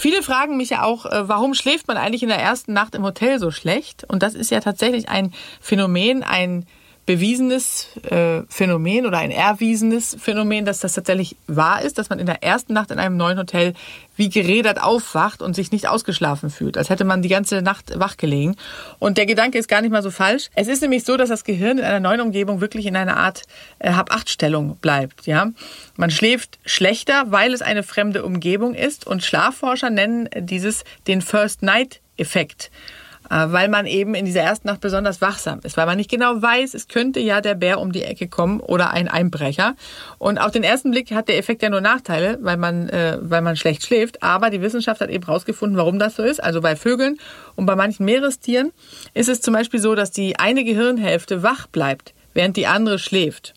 Viele 0.03 0.25
fragen 0.25 0.57
mich 0.57 0.71
ja 0.71 0.83
auch, 0.83 1.07
äh, 1.07 1.29
warum 1.29 1.55
schläft 1.55 1.87
man 1.87 1.97
eigentlich 1.97 2.25
in 2.25 2.29
der 2.29 2.41
ersten 2.41 2.73
Nacht 2.73 2.97
im 2.97 3.05
Hotel 3.05 3.39
so 3.39 3.53
schlecht? 3.53 4.03
Und 4.09 4.25
das 4.25 4.35
ist 4.35 4.51
ja 4.51 4.59
tatsächlich 4.59 5.09
ein 5.09 5.33
Phänomen, 5.61 6.25
ein 6.25 6.67
bewiesenes 7.05 7.89
äh, 8.09 8.43
Phänomen 8.49 9.07
oder 9.07 9.19
ein 9.19 9.33
erwiesenes 9.33 10.17
Phänomen, 10.21 10.65
dass 10.65 10.81
das 10.81 10.95
tatsächlich 10.95 11.37
wahr 11.49 11.83
ist, 11.83 11.99
dass 11.99 12.11
man 12.11 12.21
in 12.21 12.27
der 12.27 12.45
ersten 12.45 12.73
Nacht 12.73 12.93
in 12.93 12.99
einem 13.01 13.17
neuen 13.17 13.39
Hotel 13.39 13.75
wie 14.15 14.29
gerädert 14.29 14.81
aufwacht 14.81 15.43
und 15.43 15.55
sich 15.55 15.73
nicht 15.73 15.89
ausgeschlafen 15.89 16.51
fühlt, 16.51 16.79
als 16.79 16.91
hätte 16.91 17.05
man 17.05 17.23
die 17.23 17.29
ganze 17.29 17.61
Nacht 17.61 17.99
wach 17.99 18.17
gelegen. 18.19 18.57
Und 19.01 19.19
der 19.19 19.27
Gedanke 19.27 19.59
ist 19.59 19.69
gar 19.69 19.83
nicht 19.83 19.91
mal 19.91 20.03
so 20.03 20.13
falsch. 20.13 20.51
Es 20.55 20.69
ist 20.69 20.83
nämlich 20.83 21.03
so, 21.03 21.17
dass 21.17 21.29
das 21.29 21.45
Gehirn 21.45 21.79
in 21.79 21.85
einer 21.85 22.01
neuen 22.01 22.21
Umgebung 22.21 22.61
wirklich 22.61 22.87
in 22.87 22.95
einer 22.95 23.17
Art 23.17 23.43
äh, 23.81 23.93
Hab-Acht-Stellung 23.93 24.77
bleibt. 24.77 25.27
Ja, 25.27 25.49
man 25.97 26.11
schläft 26.11 26.61
schlechter, 26.65 27.25
weil 27.29 27.53
es 27.53 27.63
eine 27.63 27.83
fremde 27.83 28.25
Umgebung 28.25 28.75
ist. 28.75 29.07
Und 29.07 29.25
Schlafforscher 29.25 29.91
nennen 29.91 30.29
dieses 30.39 30.85
den 31.09 31.21
First 31.21 31.63
Night 31.63 32.01
Effekt. 32.17 32.67
Äh, 32.67 33.02
weil 33.33 33.69
man 33.69 33.87
eben 33.87 34.15
in 34.15 34.27
dieser 34.27 34.43
ersten 34.43 34.69
Nacht 34.69 34.81
besonders 34.81 35.23
wachsam 35.23 35.61
ist, 35.63 35.79
weil 35.79 35.87
man 35.87 35.97
nicht 35.97 36.11
genau 36.11 36.43
weiß, 36.43 36.75
es 36.75 36.87
könnte 36.87 37.19
ja 37.19 37.41
der 37.41 37.55
Bär 37.55 37.81
um 37.81 37.91
die 37.91 38.03
Ecke 38.03 38.29
kommen 38.29 38.61
oder 38.61 38.91
ein 38.91 39.09
Einbrecher. 39.09 39.75
Und 40.19 40.39
auf 40.39 40.51
den 40.51 40.63
ersten 40.63 40.91
Blick 40.91 41.13
hat 41.13 41.29
der 41.29 41.39
Effekt 41.39 41.63
ja 41.63 41.71
nur 41.71 41.81
Nachteile, 41.81 42.39
weil 42.43 42.59
man, 42.59 42.91
äh, 42.91 43.17
weil 43.23 43.41
man 43.41 43.57
schlecht 43.57 43.85
schläft. 43.87 44.23
Aber 44.23 44.51
die 44.51 44.61
Wissenschaft 44.61 45.01
hat 45.01 45.09
eben 45.09 45.25
herausgefunden, 45.25 45.79
warum 45.79 45.99
das 45.99 46.17
so 46.17 46.23
ist. 46.23 46.43
Also 46.43 46.61
bei 46.61 46.77
Vögeln 46.77 47.19
und 47.57 47.65
bei 47.65 47.75
manchen 47.75 48.05
Meerestieren 48.05 48.73
ist 49.15 49.31
es 49.31 49.41
zum 49.41 49.55
Beispiel 49.55 49.81
so, 49.81 49.95
dass 49.95 50.11
die 50.11 50.39
eine 50.39 50.63
Gehirnhälfte 50.63 51.43
wach 51.43 51.67
bleibt, 51.69 52.13
während 52.35 52.59
die 52.59 52.67
andere 52.67 52.99
schläft. 52.99 53.55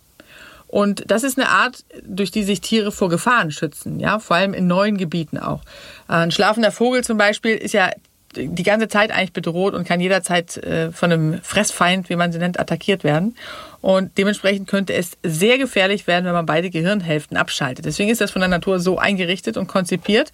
Und 0.67 1.09
das 1.11 1.23
ist 1.23 1.37
eine 1.37 1.49
Art, 1.49 1.83
durch 2.03 2.31
die 2.31 2.43
sich 2.43 2.61
Tiere 2.61 2.91
vor 2.91 3.09
Gefahren 3.09 3.51
schützen, 3.51 3.99
ja, 3.99 4.19
vor 4.19 4.37
allem 4.37 4.53
in 4.53 4.67
neuen 4.67 4.97
Gebieten 4.97 5.37
auch. 5.37 5.61
Ein 6.07 6.31
schlafender 6.31 6.71
Vogel 6.71 7.03
zum 7.03 7.17
Beispiel 7.17 7.55
ist 7.55 7.73
ja 7.73 7.91
die 8.35 8.63
ganze 8.63 8.87
Zeit 8.87 9.11
eigentlich 9.11 9.33
bedroht 9.33 9.73
und 9.73 9.87
kann 9.87 9.99
jederzeit 9.99 10.57
äh, 10.57 10.91
von 10.91 11.11
einem 11.11 11.41
Fressfeind, 11.41 12.09
wie 12.09 12.15
man 12.15 12.31
sie 12.31 12.39
nennt, 12.39 12.59
attackiert 12.59 13.03
werden. 13.03 13.35
Und 13.81 14.17
dementsprechend 14.17 14.67
könnte 14.67 14.93
es 14.93 15.17
sehr 15.23 15.57
gefährlich 15.57 16.07
werden, 16.07 16.25
wenn 16.25 16.33
man 16.33 16.45
beide 16.45 16.69
Gehirnhälften 16.69 17.37
abschaltet. 17.37 17.85
Deswegen 17.85 18.09
ist 18.09 18.21
das 18.21 18.31
von 18.31 18.39
der 18.39 18.49
Natur 18.49 18.79
so 18.79 18.97
eingerichtet 18.97 19.57
und 19.57 19.67
konzipiert. 19.67 20.31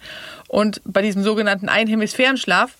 Und 0.48 0.80
bei 0.84 1.02
diesem 1.02 1.22
sogenannten 1.22 1.68
Einhemisphärenschlaf 1.68 2.74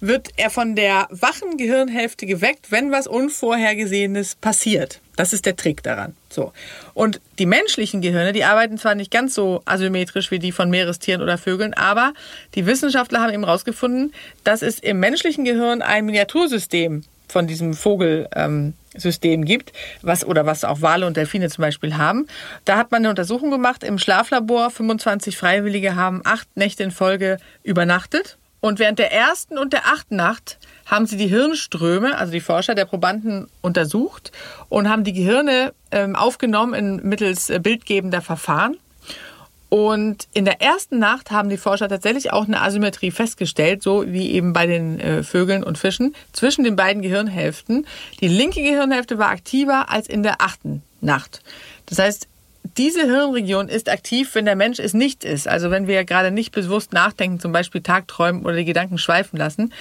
wird 0.00 0.30
er 0.36 0.50
von 0.50 0.74
der 0.74 1.06
wachen 1.10 1.56
Gehirnhälfte 1.56 2.26
geweckt, 2.26 2.70
wenn 2.70 2.90
was 2.90 3.06
Unvorhergesehenes 3.06 4.34
passiert. 4.34 5.00
Das 5.16 5.34
ist 5.34 5.44
der 5.44 5.56
Trick 5.56 5.82
daran. 5.82 6.16
So. 6.30 6.52
Und 6.94 7.20
die 7.38 7.44
menschlichen 7.44 8.00
Gehirne, 8.00 8.32
die 8.32 8.44
arbeiten 8.44 8.78
zwar 8.78 8.94
nicht 8.94 9.10
ganz 9.10 9.34
so 9.34 9.60
asymmetrisch 9.66 10.30
wie 10.30 10.38
die 10.38 10.52
von 10.52 10.70
Meerestieren 10.70 11.20
oder 11.20 11.36
Vögeln, 11.36 11.74
aber 11.74 12.14
die 12.54 12.64
Wissenschaftler 12.64 13.20
haben 13.20 13.34
eben 13.34 13.44
herausgefunden, 13.44 14.14
dass 14.44 14.62
es 14.62 14.78
im 14.78 14.98
menschlichen 14.98 15.44
Gehirn 15.44 15.82
ein 15.82 16.06
Miniatursystem 16.06 17.02
von 17.28 17.46
diesem 17.46 17.74
Vogelsystem 17.74 18.74
ähm, 19.40 19.44
gibt, 19.44 19.72
was 20.02 20.24
oder 20.24 20.46
was 20.46 20.64
auch 20.64 20.82
Wale 20.82 21.06
und 21.06 21.16
Delfine 21.16 21.48
zum 21.48 21.62
Beispiel 21.62 21.96
haben. 21.96 22.26
Da 22.64 22.76
hat 22.76 22.90
man 22.90 23.02
eine 23.02 23.10
Untersuchung 23.10 23.50
gemacht 23.50 23.84
im 23.84 23.98
Schlaflabor. 23.98 24.70
25 24.70 25.36
Freiwillige 25.36 25.94
haben 25.94 26.22
acht 26.24 26.48
Nächte 26.56 26.82
in 26.82 26.90
Folge 26.90 27.38
übernachtet 27.62 28.38
und 28.60 28.78
während 28.78 28.98
der 28.98 29.12
ersten 29.12 29.58
und 29.58 29.72
der 29.72 29.86
achten 29.86 30.16
Nacht 30.16 30.58
haben 30.86 31.06
sie 31.06 31.16
die 31.16 31.28
Hirnströme, 31.28 32.16
also 32.16 32.32
die 32.32 32.40
Forscher 32.40 32.74
der 32.74 32.84
Probanden, 32.84 33.48
untersucht 33.62 34.32
und 34.68 34.88
haben 34.88 35.04
die 35.04 35.12
Gehirne 35.12 35.72
ähm, 35.90 36.16
aufgenommen 36.16 36.74
in, 36.74 37.08
mittels 37.08 37.48
äh, 37.48 37.58
bildgebender 37.58 38.20
Verfahren. 38.20 38.76
Und 39.70 40.26
in 40.32 40.44
der 40.44 40.60
ersten 40.60 40.98
Nacht 40.98 41.30
haben 41.30 41.48
die 41.48 41.56
Forscher 41.56 41.88
tatsächlich 41.88 42.32
auch 42.32 42.44
eine 42.44 42.60
Asymmetrie 42.60 43.12
festgestellt, 43.12 43.84
so 43.84 44.04
wie 44.04 44.32
eben 44.32 44.52
bei 44.52 44.66
den 44.66 44.98
äh, 44.98 45.22
Vögeln 45.22 45.62
und 45.62 45.78
Fischen, 45.78 46.16
zwischen 46.32 46.64
den 46.64 46.74
beiden 46.74 47.02
Gehirnhälften. 47.02 47.86
Die 48.20 48.26
linke 48.26 48.62
Gehirnhälfte 48.62 49.18
war 49.18 49.28
aktiver 49.28 49.88
als 49.88 50.08
in 50.08 50.24
der 50.24 50.42
achten 50.42 50.82
Nacht. 51.00 51.42
Das 51.86 52.00
heißt, 52.00 52.26
diese 52.76 53.02
Hirnregion 53.02 53.68
ist 53.68 53.88
aktiv, 53.88 54.34
wenn 54.34 54.44
der 54.44 54.56
Mensch 54.56 54.78
es 54.78 54.94
nicht 54.94 55.24
ist. 55.24 55.48
Also 55.48 55.70
wenn 55.70 55.86
wir 55.86 56.04
gerade 56.04 56.30
nicht 56.30 56.52
bewusst 56.52 56.92
nachdenken, 56.92 57.40
zum 57.40 57.52
Beispiel 57.52 57.82
Tagträumen 57.82 58.44
oder 58.44 58.56
die 58.56 58.64
Gedanken 58.64 58.98
schweifen 58.98 59.36
lassen. 59.36 59.72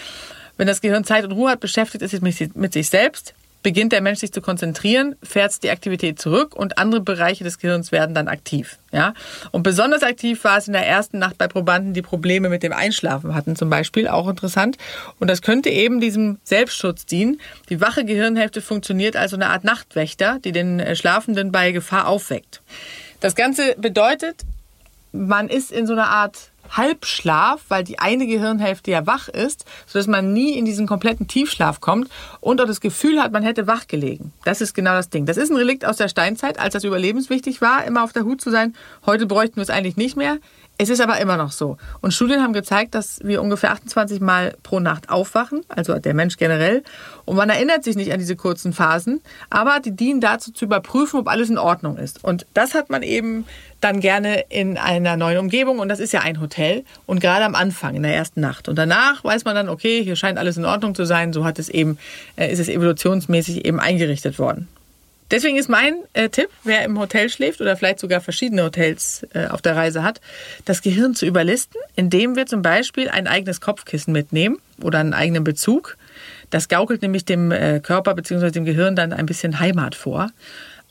Wenn 0.57 0.67
das 0.67 0.81
Gehirn 0.81 1.05
Zeit 1.05 1.23
und 1.23 1.31
Ruhe 1.31 1.51
hat, 1.51 1.59
beschäftigt 1.59 2.03
es 2.03 2.11
sich 2.11 2.21
mit 2.21 2.73
sich 2.73 2.89
selbst, 2.89 3.33
beginnt 3.63 3.91
der 3.91 4.01
Mensch 4.01 4.19
sich 4.19 4.31
zu 4.31 4.41
konzentrieren, 4.41 5.15
fährt 5.21 5.63
die 5.63 5.69
Aktivität 5.69 6.19
zurück 6.19 6.55
und 6.55 6.77
andere 6.77 7.01
Bereiche 7.01 7.43
des 7.43 7.59
Gehirns 7.59 7.91
werden 7.91 8.15
dann 8.15 8.27
aktiv. 8.27 8.77
Ja? 8.91 9.13
Und 9.51 9.63
besonders 9.63 10.03
aktiv 10.03 10.43
war 10.43 10.57
es 10.57 10.67
in 10.67 10.73
der 10.73 10.87
ersten 10.87 11.19
Nacht 11.19 11.37
bei 11.37 11.47
Probanden, 11.47 11.93
die 11.93 12.01
Probleme 12.01 12.49
mit 12.49 12.63
dem 12.63 12.73
Einschlafen 12.73 13.35
hatten, 13.35 13.55
zum 13.55 13.69
Beispiel, 13.69 14.07
auch 14.07 14.27
interessant. 14.27 14.77
Und 15.19 15.29
das 15.29 15.41
könnte 15.41 15.69
eben 15.69 15.99
diesem 15.99 16.39
Selbstschutz 16.43 17.05
dienen. 17.05 17.39
Die 17.69 17.81
wache 17.81 18.05
Gehirnhälfte 18.05 18.61
funktioniert 18.61 19.15
als 19.15 19.33
eine 19.33 19.47
Art 19.49 19.63
Nachtwächter, 19.63 20.39
die 20.43 20.51
den 20.51 20.79
äh, 20.79 20.95
Schlafenden 20.95 21.51
bei 21.51 21.71
Gefahr 21.71 22.07
aufweckt. 22.07 22.61
Das 23.19 23.35
Ganze 23.35 23.75
bedeutet, 23.77 24.43
man 25.11 25.49
ist 25.49 25.71
in 25.71 25.87
so 25.87 25.93
einer 25.93 26.09
Art 26.09 26.51
Halbschlaf, 26.71 27.61
weil 27.69 27.83
die 27.83 27.99
eine 27.99 28.27
Gehirnhälfte 28.27 28.91
ja 28.91 29.05
wach 29.05 29.27
ist, 29.27 29.65
sodass 29.87 30.07
man 30.07 30.33
nie 30.33 30.57
in 30.57 30.65
diesen 30.65 30.87
kompletten 30.87 31.27
Tiefschlaf 31.27 31.81
kommt 31.81 32.09
und 32.39 32.61
auch 32.61 32.67
das 32.67 32.81
Gefühl 32.81 33.21
hat, 33.21 33.31
man 33.31 33.43
hätte 33.43 33.67
wach 33.67 33.87
gelegen. 33.87 34.33
Das 34.45 34.61
ist 34.61 34.73
genau 34.73 34.91
das 34.91 35.09
Ding. 35.09 35.25
Das 35.25 35.37
ist 35.37 35.49
ein 35.49 35.57
Relikt 35.57 35.85
aus 35.85 35.97
der 35.97 36.09
Steinzeit, 36.09 36.59
als 36.59 36.73
das 36.73 36.83
überlebenswichtig 36.83 37.61
war, 37.61 37.83
immer 37.85 38.03
auf 38.03 38.13
der 38.13 38.23
Hut 38.23 38.41
zu 38.41 38.49
sein. 38.51 38.75
Heute 39.05 39.25
bräuchten 39.25 39.57
wir 39.57 39.63
es 39.63 39.69
eigentlich 39.69 39.97
nicht 39.97 40.17
mehr. 40.17 40.37
Es 40.81 40.87
ist 40.87 41.01
aber 41.01 41.19
immer 41.19 41.35
noch 41.35 41.51
so. 41.51 41.75
Und 41.99 42.13
Studien 42.13 42.41
haben 42.41 42.53
gezeigt, 42.53 42.95
dass 42.95 43.19
wir 43.21 43.41
ungefähr 43.41 43.73
28 43.73 44.21
Mal 44.21 44.55
pro 44.63 44.79
Nacht 44.79 45.09
aufwachen, 45.09 45.65
also 45.67 45.99
der 45.99 46.13
Mensch 46.13 46.37
generell. 46.37 46.83
Und 47.25 47.35
man 47.35 47.49
erinnert 47.49 47.83
sich 47.83 47.97
nicht 47.97 48.13
an 48.13 48.19
diese 48.19 48.37
kurzen 48.37 48.71
Phasen, 48.71 49.19
aber 49.49 49.81
die 49.81 49.91
dienen 49.91 50.21
dazu 50.21 50.53
zu 50.53 50.63
überprüfen, 50.63 51.19
ob 51.19 51.27
alles 51.27 51.49
in 51.49 51.57
Ordnung 51.57 51.97
ist. 51.97 52.23
Und 52.23 52.45
das 52.53 52.75
hat 52.75 52.89
man 52.89 53.03
eben 53.03 53.45
dann 53.81 53.99
gerne 53.99 54.45
in 54.47 54.77
einer 54.77 55.17
neuen 55.17 55.39
Umgebung. 55.39 55.79
Und 55.79 55.89
das 55.89 55.99
ist 55.99 56.13
ja 56.13 56.21
ein 56.21 56.39
Hotel. 56.39 56.85
Und 57.05 57.19
gerade 57.19 57.43
am 57.43 57.55
Anfang, 57.55 57.95
in 57.95 58.03
der 58.03 58.15
ersten 58.15 58.39
Nacht. 58.39 58.69
Und 58.69 58.77
danach 58.77 59.21
weiß 59.21 59.43
man 59.43 59.55
dann, 59.55 59.67
okay, 59.67 60.01
hier 60.01 60.15
scheint 60.15 60.37
alles 60.37 60.55
in 60.55 60.63
Ordnung 60.63 60.95
zu 60.95 61.03
sein. 61.03 61.33
So 61.33 61.43
hat 61.43 61.59
es 61.59 61.67
eben, 61.67 61.97
äh, 62.37 62.49
ist 62.53 62.59
es 62.59 62.69
evolutionsmäßig 62.69 63.65
eben 63.65 63.81
eingerichtet 63.81 64.39
worden. 64.39 64.69
Deswegen 65.31 65.57
ist 65.57 65.69
mein 65.69 65.95
äh, 66.13 66.29
Tipp, 66.29 66.49
wer 66.63 66.83
im 66.83 66.99
Hotel 66.99 67.29
schläft 67.29 67.61
oder 67.61 67.75
vielleicht 67.77 67.99
sogar 67.99 68.19
verschiedene 68.19 68.63
Hotels 68.63 69.27
äh, 69.33 69.47
auf 69.47 69.61
der 69.61 69.75
Reise 69.75 70.03
hat, 70.03 70.21
das 70.65 70.81
Gehirn 70.81 71.13
zu 71.13 71.25
überlisten, 71.25 71.79
indem 71.95 72.35
wir 72.35 72.47
zum 72.47 72.61
Beispiel 72.61 73.09
ein 73.09 73.27
eigenes 73.27 73.61
Kopfkissen 73.61 74.11
mitnehmen 74.11 74.57
oder 74.81 74.99
einen 74.99 75.13
eigenen 75.13 75.43
Bezug. 75.43 75.97
Das 76.49 76.67
gaukelt 76.67 77.03
nämlich 77.03 77.25
dem 77.25 77.51
äh, 77.51 77.79
Körper 77.79 78.15
bzw. 78.15 78.49
dem 78.49 78.65
Gehirn 78.65 78.95
dann 78.95 79.13
ein 79.13 79.27
bisschen 79.27 79.59
Heimat 79.59 79.93
vor. 79.93 80.31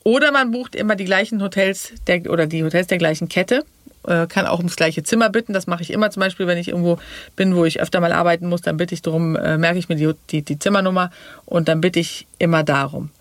Oder 0.03 0.31
man 0.31 0.51
bucht 0.51 0.75
immer 0.75 0.95
die 0.95 1.05
gleichen 1.05 1.41
Hotels 1.41 1.91
der, 2.07 2.29
oder 2.31 2.47
die 2.47 2.63
Hotels 2.63 2.87
der 2.87 2.97
gleichen 2.97 3.27
Kette, 3.27 3.65
äh, 4.07 4.27
kann 4.27 4.45
auch 4.45 4.59
ums 4.59 4.77
gleiche 4.77 5.03
Zimmer 5.03 5.29
bitten. 5.29 5.51
Das 5.51 5.67
mache 5.67 5.83
ich 5.83 5.91
immer 5.91 6.09
zum 6.11 6.21
Beispiel, 6.21 6.47
wenn 6.47 6.57
ich 6.57 6.69
irgendwo 6.69 6.97
bin, 7.35 7.55
wo 7.55 7.65
ich 7.65 7.81
öfter 7.81 7.99
mal 7.99 8.13
arbeiten 8.13 8.47
muss, 8.47 8.61
dann 8.61 8.77
bitte 8.77 8.93
ich 8.93 9.01
darum, 9.01 9.35
äh, 9.35 9.57
merke 9.57 9.77
ich 9.77 9.89
mir 9.89 9.95
die, 9.95 10.13
die, 10.29 10.41
die 10.41 10.57
Zimmernummer 10.57 11.11
und 11.45 11.67
dann 11.67 11.81
bitte 11.81 11.99
ich 11.99 12.25
immer 12.37 12.63
darum. 12.63 13.11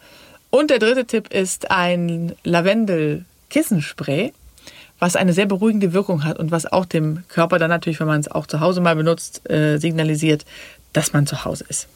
Und 0.50 0.70
der 0.70 0.78
dritte 0.78 1.04
Tipp 1.04 1.32
ist 1.32 1.70
ein 1.70 2.34
Lavendel-Kissenspray, 2.44 4.32
was 4.98 5.16
eine 5.16 5.32
sehr 5.32 5.46
beruhigende 5.46 5.92
Wirkung 5.92 6.24
hat 6.24 6.38
und 6.38 6.50
was 6.50 6.66
auch 6.66 6.86
dem 6.86 7.24
Körper 7.28 7.58
dann 7.58 7.70
natürlich, 7.70 8.00
wenn 8.00 8.06
man 8.06 8.20
es 8.20 8.30
auch 8.30 8.46
zu 8.46 8.60
Hause 8.60 8.80
mal 8.80 8.96
benutzt, 8.96 9.48
äh, 9.50 9.78
signalisiert, 9.78 10.44
dass 10.92 11.12
man 11.12 11.26
zu 11.26 11.44
Hause 11.44 11.64
ist. 11.68 11.88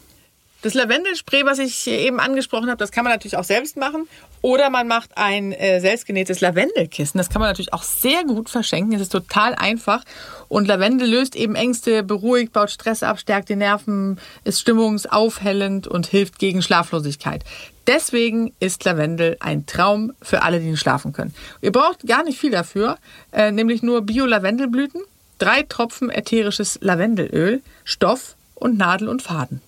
Das 0.62 0.74
Lavendelspray, 0.74 1.44
was 1.44 1.58
ich 1.58 1.88
eben 1.88 2.20
angesprochen 2.20 2.68
habe, 2.68 2.76
das 2.76 2.92
kann 2.92 3.02
man 3.02 3.12
natürlich 3.12 3.36
auch 3.36 3.42
selbst 3.42 3.76
machen. 3.76 4.06
Oder 4.42 4.70
man 4.70 4.86
macht 4.86 5.10
ein 5.16 5.50
äh, 5.50 5.80
selbstgenähtes 5.80 6.40
Lavendelkissen. 6.40 7.18
Das 7.18 7.30
kann 7.30 7.40
man 7.40 7.50
natürlich 7.50 7.72
auch 7.72 7.82
sehr 7.82 8.22
gut 8.22 8.48
verschenken. 8.48 8.92
Es 8.94 9.02
ist 9.02 9.10
total 9.10 9.56
einfach. 9.56 10.04
Und 10.46 10.68
Lavendel 10.68 11.10
löst 11.10 11.34
eben 11.34 11.56
Ängste, 11.56 12.04
beruhigt, 12.04 12.52
baut 12.52 12.70
Stress 12.70 13.02
ab, 13.02 13.18
stärkt 13.18 13.48
die 13.48 13.56
Nerven, 13.56 14.20
ist 14.44 14.60
stimmungsaufhellend 14.60 15.88
und 15.88 16.06
hilft 16.06 16.38
gegen 16.38 16.62
Schlaflosigkeit. 16.62 17.42
Deswegen 17.86 18.52
ist 18.60 18.84
Lavendel 18.84 19.36
ein 19.40 19.66
Traum 19.66 20.12
für 20.22 20.42
alle, 20.42 20.60
die 20.60 20.70
nicht 20.70 20.80
schlafen 20.80 21.12
können. 21.12 21.34
Ihr 21.60 21.72
braucht 21.72 22.06
gar 22.06 22.22
nicht 22.22 22.38
viel 22.38 22.50
dafür, 22.50 22.98
äh, 23.32 23.50
nämlich 23.50 23.82
nur 23.82 24.02
Bio-Lavendelblüten, 24.02 25.00
drei 25.38 25.62
Tropfen 25.62 26.10
ätherisches 26.10 26.78
Lavendelöl, 26.80 27.62
Stoff 27.84 28.36
und 28.54 28.78
Nadel 28.78 29.08
und 29.08 29.22
Faden. 29.22 29.60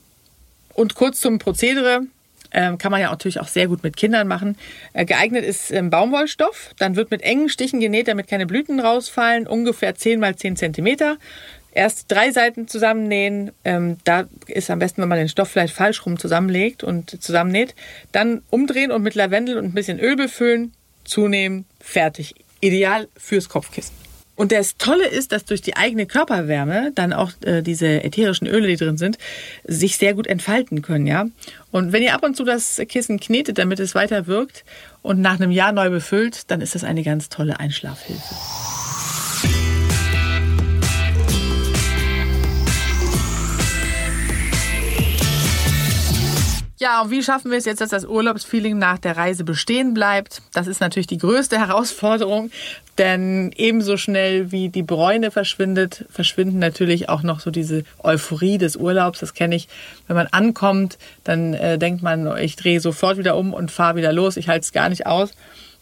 Und 0.74 0.94
kurz 0.94 1.20
zum 1.20 1.38
Prozedere. 1.38 2.02
Ähm, 2.56 2.78
kann 2.78 2.92
man 2.92 3.00
ja 3.00 3.10
natürlich 3.10 3.40
auch 3.40 3.48
sehr 3.48 3.66
gut 3.66 3.82
mit 3.82 3.96
Kindern 3.96 4.28
machen. 4.28 4.56
Äh, 4.92 5.04
geeignet 5.04 5.44
ist 5.44 5.72
ähm, 5.72 5.90
Baumwollstoff. 5.90 6.70
Dann 6.78 6.94
wird 6.94 7.10
mit 7.10 7.22
engen 7.22 7.48
Stichen 7.48 7.80
genäht, 7.80 8.06
damit 8.06 8.28
keine 8.28 8.46
Blüten 8.46 8.78
rausfallen. 8.78 9.48
Ungefähr 9.48 9.96
10 9.96 10.20
mal 10.20 10.36
10 10.36 10.54
Zentimeter. 10.54 11.16
Erst 11.74 12.10
drei 12.10 12.30
Seiten 12.30 12.68
zusammennähen. 12.68 13.50
Ähm, 13.64 13.98
da 14.04 14.28
ist 14.46 14.70
am 14.70 14.78
besten, 14.78 15.02
wenn 15.02 15.08
man 15.08 15.18
den 15.18 15.28
Stoff 15.28 15.50
vielleicht 15.50 15.74
falsch 15.74 16.06
rum 16.06 16.18
zusammenlegt 16.18 16.84
und 16.84 17.22
zusammennäht. 17.22 17.74
Dann 18.12 18.42
umdrehen 18.50 18.92
und 18.92 19.02
mit 19.02 19.14
Lavendel 19.14 19.58
und 19.58 19.64
ein 19.64 19.74
bisschen 19.74 19.98
Öl 19.98 20.16
befüllen. 20.16 20.72
Zunehmen. 21.04 21.66
Fertig. 21.80 22.34
Ideal 22.60 23.08
fürs 23.16 23.48
Kopfkissen. 23.48 24.04
Und 24.36 24.50
das 24.50 24.76
Tolle 24.78 25.06
ist, 25.06 25.32
dass 25.32 25.44
durch 25.44 25.62
die 25.62 25.76
eigene 25.76 26.06
Körperwärme 26.06 26.90
dann 26.94 27.12
auch 27.12 27.30
äh, 27.44 27.62
diese 27.62 28.02
ätherischen 28.02 28.48
Öle, 28.48 28.66
die 28.66 28.76
drin 28.76 28.96
sind, 28.96 29.16
sich 29.64 29.96
sehr 29.96 30.14
gut 30.14 30.26
entfalten 30.26 30.82
können, 30.82 31.06
ja. 31.06 31.26
Und 31.70 31.92
wenn 31.92 32.02
ihr 32.02 32.14
ab 32.14 32.24
und 32.24 32.36
zu 32.36 32.44
das 32.44 32.80
Kissen 32.88 33.20
knetet, 33.20 33.58
damit 33.58 33.78
es 33.78 33.94
weiter 33.94 34.26
wirkt 34.26 34.64
und 35.02 35.20
nach 35.20 35.38
einem 35.38 35.52
Jahr 35.52 35.72
neu 35.72 35.88
befüllt, 35.90 36.50
dann 36.50 36.60
ist 36.60 36.74
das 36.74 36.82
eine 36.82 37.04
ganz 37.04 37.28
tolle 37.28 37.60
Einschlafhilfe. 37.60 38.34
Ja, 46.84 47.00
und 47.00 47.10
wie 47.10 47.22
schaffen 47.22 47.50
wir 47.50 47.56
es 47.56 47.64
jetzt, 47.64 47.80
dass 47.80 47.88
das 47.88 48.04
Urlaubsfeeling 48.04 48.76
nach 48.76 48.98
der 48.98 49.16
Reise 49.16 49.42
bestehen 49.42 49.94
bleibt? 49.94 50.42
Das 50.52 50.66
ist 50.66 50.82
natürlich 50.82 51.06
die 51.06 51.16
größte 51.16 51.58
Herausforderung, 51.66 52.50
denn 52.98 53.52
ebenso 53.56 53.96
schnell 53.96 54.52
wie 54.52 54.68
die 54.68 54.82
Bräune 54.82 55.30
verschwindet, 55.30 56.04
verschwinden 56.10 56.58
natürlich 56.58 57.08
auch 57.08 57.22
noch 57.22 57.40
so 57.40 57.50
diese 57.50 57.84
Euphorie 58.02 58.58
des 58.58 58.76
Urlaubs. 58.76 59.20
Das 59.20 59.32
kenne 59.32 59.56
ich. 59.56 59.66
Wenn 60.08 60.16
man 60.16 60.26
ankommt, 60.26 60.98
dann 61.24 61.54
äh, 61.54 61.78
denkt 61.78 62.02
man, 62.02 62.36
ich 62.36 62.54
drehe 62.54 62.80
sofort 62.80 63.16
wieder 63.16 63.38
um 63.38 63.54
und 63.54 63.70
fahre 63.70 63.96
wieder 63.96 64.12
los. 64.12 64.36
Ich 64.36 64.48
halte 64.48 64.64
es 64.64 64.72
gar 64.72 64.90
nicht 64.90 65.06
aus. 65.06 65.30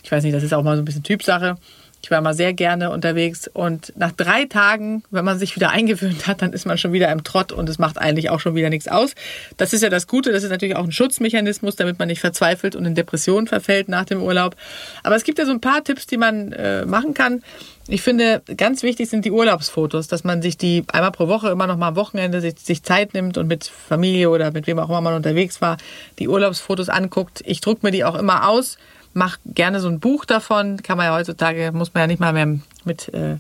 Ich 0.05 0.13
weiß 0.13 0.23
nicht, 0.23 0.37
das 0.37 0.45
ist 0.45 0.55
auch 0.55 0.63
mal 0.63 0.77
so 0.77 0.83
ein 0.83 0.85
bisschen 0.85 1.03
Typsache. 1.03 1.57
Ich 2.05 2.11
war 2.11 2.21
mal 2.21 2.35
sehr 2.35 2.53
gerne 2.53 2.91
unterwegs 2.91 3.49
und 3.53 3.93
nach 3.97 4.11
drei 4.11 4.47
Tagen, 4.47 5.05
wenn 5.13 5.25
man 5.25 5.39
sich 5.39 5.55
wieder 5.55 5.71
eingewöhnt 5.71 6.27
hat, 6.27 6.43
dann 6.43 6.53
ist 6.53 6.67
man 6.67 6.77
schon 6.77 6.93
wieder 6.93 7.11
im 7.13 7.23
Trott 7.23 7.53
und 7.53 7.69
es 7.69 7.79
macht 7.79 7.97
eigentlich 7.97 8.29
auch 8.29 8.41
schon 8.41 8.57
wieder 8.57 8.71
nichts 8.71 8.89
aus. 8.89 9.15
Das 9.57 9.73
ist 9.73 9.83
ja 9.83 9.89
das 9.89 10.09
Gute, 10.09 10.33
das 10.33 10.43
ist 10.43 10.51
natürlich 10.51 10.75
auch 10.75 10.83
ein 10.83 10.91
Schutzmechanismus, 10.91 11.77
damit 11.77 12.01
man 12.01 12.09
nicht 12.09 12.21
verzweifelt 12.21 12.75
und 12.75 12.85
in 12.87 12.97
Depressionen 12.97 13.47
verfällt 13.47 13.89
nach 13.89 14.05
dem 14.05 14.21
Urlaub. 14.21 14.57
Aber 15.05 15.15
es 15.15 15.23
gibt 15.23 15.39
ja 15.39 15.47
so 15.47 15.53
ein 15.53 15.61
paar 15.61 15.85
Tipps, 15.85 16.09
die 16.09 16.17
man 16.17 16.51
äh, 16.53 16.85
machen 16.87 17.15
kann. 17.15 17.45
Ich 17.87 18.03
finde, 18.03 18.43
ganz 18.57 18.83
wichtig 18.83 19.09
sind 19.09 19.25
die 19.25 19.31
Urlaubsfotos, 19.31 20.09
dass 20.09 20.25
man 20.25 20.43
sich 20.43 20.57
die 20.57 20.85
einmal 20.93 21.13
pro 21.13 21.29
Woche, 21.29 21.51
immer 21.51 21.69
noch 21.69 21.77
mal 21.77 21.89
am 21.89 21.97
Wochenende 21.97 22.41
sich, 22.41 22.55
sich 22.59 22.83
Zeit 22.83 23.15
nimmt 23.15 23.39
und 23.39 23.47
mit 23.47 23.65
Familie 23.65 24.31
oder 24.31 24.51
mit 24.51 24.67
wem 24.67 24.81
auch 24.81 24.89
immer 24.89 25.01
man 25.01 25.15
unterwegs 25.15 25.61
war, 25.61 25.77
die 26.19 26.29
Urlaubsfotos 26.29 26.89
anguckt. 26.89 27.43
Ich 27.45 27.61
druck 27.61 27.85
mir 27.85 27.93
die 27.93 28.05
auch 28.05 28.17
immer 28.17 28.49
aus 28.49 28.77
mach 29.15 29.39
gerne 29.45 29.81
so 29.81 29.89
ein 29.89 30.01
Buch 30.01 30.25
davon. 30.25 30.83
Kann 30.83 30.97
man 30.97 31.07
ja 31.07 31.15
heutzutage, 31.15 31.73
muss 31.73 31.95
man 31.95 32.03
ja 32.03 32.07
nicht 32.07 32.21
mal 32.21 32.33
mehr 32.33 32.59
mit, 32.85 33.13
äh, 33.15 33.37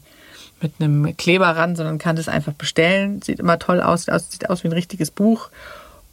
mit 0.60 0.72
einem 0.78 1.16
Kleber 1.16 1.48
ran, 1.48 1.76
sondern 1.76 1.98
kann 1.98 2.16
das 2.16 2.28
einfach 2.28 2.52
bestellen. 2.52 3.22
Sieht 3.22 3.40
immer 3.40 3.58
toll 3.58 3.80
aus, 3.80 4.06
sieht 4.28 4.50
aus 4.50 4.64
wie 4.64 4.68
ein 4.68 4.72
richtiges 4.72 5.10
Buch. 5.10 5.50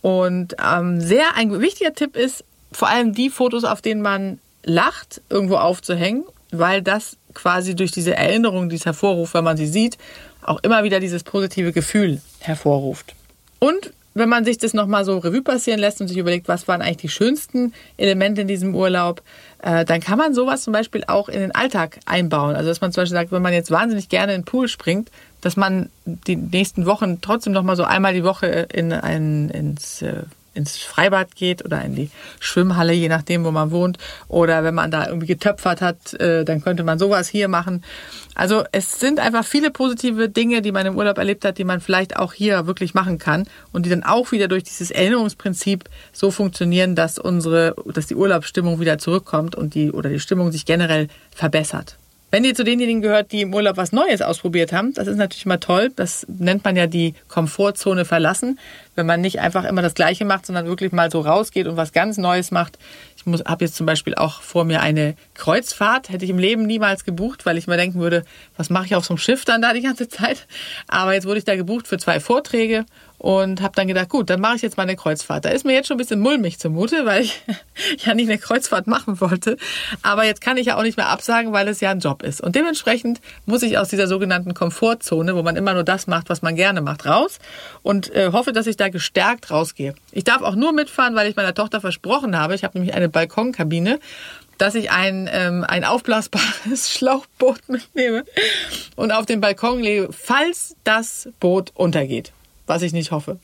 Und 0.02 0.56
ähm, 0.66 1.02
sehr 1.02 1.36
ein 1.36 1.60
wichtiger 1.60 1.94
Tipp 1.94 2.16
ist, 2.16 2.44
vor 2.72 2.88
allem 2.88 3.14
die 3.14 3.30
Fotos, 3.30 3.64
auf 3.64 3.82
denen 3.82 4.02
man 4.02 4.40
lacht, 4.64 5.22
irgendwo 5.30 5.56
aufzuhängen, 5.56 6.24
weil 6.52 6.82
das 6.82 7.18
quasi 7.34 7.76
durch 7.76 7.92
diese 7.92 8.16
Erinnerung, 8.16 8.70
die 8.70 8.76
es 8.76 8.86
hervorruft, 8.86 9.34
wenn 9.34 9.44
man 9.44 9.58
sie 9.58 9.68
sieht, 9.68 9.98
auch 10.42 10.60
immer 10.64 10.84
wieder 10.84 11.00
dieses 11.00 11.24
positive 11.24 11.74
Gefühl 11.74 12.22
hervorruft. 12.40 13.14
Und 13.60 13.92
wenn 14.14 14.30
man 14.30 14.46
sich 14.46 14.58
das 14.58 14.74
nochmal 14.74 15.06
so 15.06 15.18
Revue 15.18 15.42
passieren 15.42 15.80
lässt 15.80 16.02
und 16.02 16.08
sich 16.08 16.18
überlegt, 16.18 16.48
was 16.48 16.68
waren 16.68 16.82
eigentlich 16.82 16.98
die 16.98 17.10
schönsten 17.10 17.74
Elemente 17.98 18.42
in 18.42 18.48
diesem 18.48 18.76
Urlaub, 18.76 19.22
äh, 19.62 19.86
dann 19.86 20.02
kann 20.02 20.18
man 20.18 20.34
sowas 20.34 20.64
zum 20.64 20.74
Beispiel 20.74 21.04
auch 21.08 21.30
in 21.30 21.40
den 21.40 21.54
Alltag 21.54 22.00
einbauen. 22.06 22.56
Also 22.56 22.70
dass 22.70 22.82
man 22.82 22.92
zum 22.92 23.02
Beispiel 23.02 23.18
sagt, 23.18 23.32
wenn 23.32 23.42
man 23.42 23.54
jetzt 23.54 23.72
wahnsinnig 23.72 24.10
gerne 24.10 24.34
in 24.34 24.42
den 24.42 24.46
Pool 24.46 24.68
springt, 24.68 25.10
dass 25.42 25.56
man 25.56 25.90
die 26.06 26.36
nächsten 26.36 26.86
Wochen 26.86 27.22
trotzdem 27.22 27.54
nochmal 27.54 27.76
so 27.76 27.84
einmal 27.84 28.14
die 28.14 28.24
Woche 28.24 28.68
in 28.74 28.92
ein, 28.92 29.50
ins 29.50 30.02
äh, 30.02 30.24
ins 30.54 30.78
Freibad 30.78 31.36
geht 31.36 31.64
oder 31.64 31.84
in 31.84 31.96
die 31.96 32.10
Schwimmhalle, 32.40 32.94
je 32.94 33.10
nachdem, 33.10 33.44
wo 33.46 33.52
man 33.52 33.72
wohnt. 33.72 33.98
Oder 34.28 34.64
wenn 34.64 34.76
man 34.76 34.92
da 34.92 35.08
irgendwie 35.08 35.28
getöpfert 35.28 35.82
hat, 35.82 36.14
äh, 36.16 36.46
dann 36.46 36.62
könnte 36.62 36.84
man 36.84 37.00
sowas 37.00 37.28
hier 37.28 37.48
machen. 37.48 37.84
Also 38.36 38.64
es 38.72 39.00
sind 39.00 39.20
einfach 39.20 39.46
viele 39.46 39.72
positive 39.72 40.30
Dinge, 40.30 40.62
die 40.62 40.72
man 40.72 40.86
im 40.86 40.96
Urlaub 40.98 41.18
erlebt 41.18 41.46
hat, 41.46 41.58
die 41.58 41.64
man 41.64 41.82
vielleicht 41.82 42.16
auch 42.16 42.34
hier 42.34 42.68
wirklich 42.68 42.94
machen 42.94 43.20
kann 43.20 43.46
und 43.72 43.86
die 43.86 43.90
dann 43.90 44.04
auch 44.04 44.32
wieder 44.32 44.48
durch 44.48 44.64
dieses 44.64 44.92
Erinnerungsprinzip 44.92 45.86
so 46.14 46.32
funktionieren, 46.32 46.96
dass 46.96 47.20
unsere, 47.20 47.76
dass 47.94 48.08
die 48.08 48.16
Urlaubsstimmung 48.16 48.80
wieder 48.80 48.98
zurückkommt 48.98 49.56
und 49.56 49.76
die 49.76 49.92
oder 49.92 50.10
die 50.10 50.20
Stimmung 50.20 50.52
sich 50.52 50.66
generell 50.66 51.08
verbessert. 51.32 51.98
Wenn 52.32 52.44
ihr 52.44 52.54
zu 52.54 52.64
denjenigen 52.64 53.02
gehört, 53.02 53.32
die 53.32 53.42
im 53.42 53.56
Urlaub 53.56 53.78
was 53.78 53.92
Neues 53.92 54.22
ausprobiert 54.22 54.72
haben, 54.72 54.94
das 54.94 55.08
ist 55.08 55.18
natürlich 55.18 55.48
mal 55.48 55.58
toll. 55.58 55.92
Das 55.96 56.28
nennt 56.28 56.64
man 56.64 56.76
ja 56.76 56.86
die 56.86 57.16
Komfortzone 57.28 58.06
verlassen. 58.06 58.60
Wenn 58.94 59.08
man 59.08 59.20
nicht 59.20 59.40
einfach 59.40 59.64
immer 59.64 59.82
das 59.82 59.96
Gleiche 59.96 60.26
macht, 60.26 60.46
sondern 60.46 60.68
wirklich 60.68 60.92
mal 60.92 61.10
so 61.10 61.22
rausgeht 61.22 61.66
und 61.66 61.76
was 61.76 61.92
ganz 61.92 62.18
Neues 62.18 62.52
macht. 62.52 62.78
Ich 63.18 63.24
habe 63.46 63.66
jetzt 63.66 63.76
zum 63.76 63.88
Beispiel 63.88 64.14
auch 64.14 64.42
vor 64.42 64.64
mir 64.64 64.82
eine 64.82 65.16
Kreuzfahrt. 65.34 66.10
Hätte 66.10 66.24
ich 66.24 66.30
im 66.30 66.38
Leben 66.38 66.68
niemals 66.68 67.04
gebucht, 67.04 67.48
weil 67.48 67.58
ich 67.58 67.66
mir 67.66 67.78
denken 67.78 68.00
würde, 68.00 68.24
was 68.58 68.70
mache 68.70 68.86
ich 68.86 68.96
auf 68.96 69.06
so 69.06 69.14
einem 69.14 69.20
Schiff 69.20 69.44
dann 69.44 69.64
da 69.64 69.74
die 69.74 69.82
ganze 69.82 70.08
Zeit? 70.08 70.46
Aber 70.88 71.14
jetzt 71.14 71.26
wurde 71.26 71.40
ich 71.40 71.46
da 71.46 71.56
gebucht 71.56 71.88
für 71.88 71.98
zwei 71.98 72.20
Vorträge 72.20 72.86
und 73.20 73.62
habe 73.62 73.76
dann 73.76 73.88
gedacht, 73.88 74.10
gut, 74.10 74.30
dann 74.30 74.40
mache 74.40 74.56
ich 74.56 74.62
jetzt 74.62 74.78
mal 74.78 74.84
eine 74.84 74.96
Kreuzfahrt. 74.96 75.44
Da 75.44 75.50
ist 75.50 75.66
mir 75.66 75.74
jetzt 75.74 75.88
schon 75.88 75.96
ein 75.96 76.00
bisschen 76.00 76.22
mulmig 76.22 76.58
zumute, 76.58 77.06
weil 77.06 77.24
ich 77.24 77.42
ja 78.06 78.16
nicht 78.16 78.30
eine 78.30 78.40
Kreuzfahrt 78.40 78.88
machen 78.88 79.22
wollte. 79.22 79.58
Aber 80.02 80.24
jetzt 80.24 80.42
kann 80.42 80.58
ich 80.58 80.68
ja 80.68 80.78
auch 80.78 80.84
nicht 80.84 80.98
mehr 80.98 81.10
absagen, 81.10 81.52
weil 81.52 81.68
es 81.68 81.82
ja 81.82 81.92
ein 81.92 82.00
Job 82.00 82.24
ist. 82.24 82.42
Und 82.42 82.56
dementsprechend 82.56 83.20
muss 83.46 83.62
ich 83.62 83.78
aus 83.78 83.90
dieser 83.90 84.08
sogenannten 84.08 84.54
Komfortzone, 84.54 85.36
wo 85.36 85.44
man 85.44 85.58
immer 85.58 85.74
nur 85.74 85.84
das 85.84 86.08
macht, 86.08 86.30
was 86.30 86.42
man 86.42 86.56
gerne 86.56 86.82
macht, 86.82 87.06
raus 87.06 87.40
und 87.84 88.14
äh, 88.16 88.32
hoffe, 88.32 88.54
dass 88.54 88.68
ich 88.68 88.78
da 88.78 88.88
gestärkt 88.88 89.52
rausgehe. 89.52 89.94
Ich 90.14 90.24
darf 90.24 90.42
auch 90.42 90.56
nur 90.56 90.72
mitfahren, 90.72 91.14
weil 91.16 91.30
ich 91.30 91.36
meiner 91.36 91.54
Tochter 91.54 91.82
versprochen 91.82 92.38
habe. 92.38 92.56
Ich 92.56 92.64
habe 92.64 92.78
nämlich 92.78 92.96
eine 92.96 93.10
Balkonkabine 93.10 94.00
dass 94.58 94.76
ich 94.76 94.92
ein, 94.92 95.30
ähm, 95.32 95.64
ein 95.66 95.86
aufblasbares 95.86 96.92
Schlauchboot 96.92 97.70
mitnehme 97.70 98.26
und 98.98 99.14
auf 99.14 99.26
den 99.26 99.40
Balkon 99.40 99.80
lege, 99.80 100.10
falls 100.12 100.76
das 100.84 101.30
Boot 101.40 101.72
untergeht 101.76 102.34
was 102.70 102.84
ich 102.84 102.94
nicht 102.94 103.12
hoffe. 103.12 103.40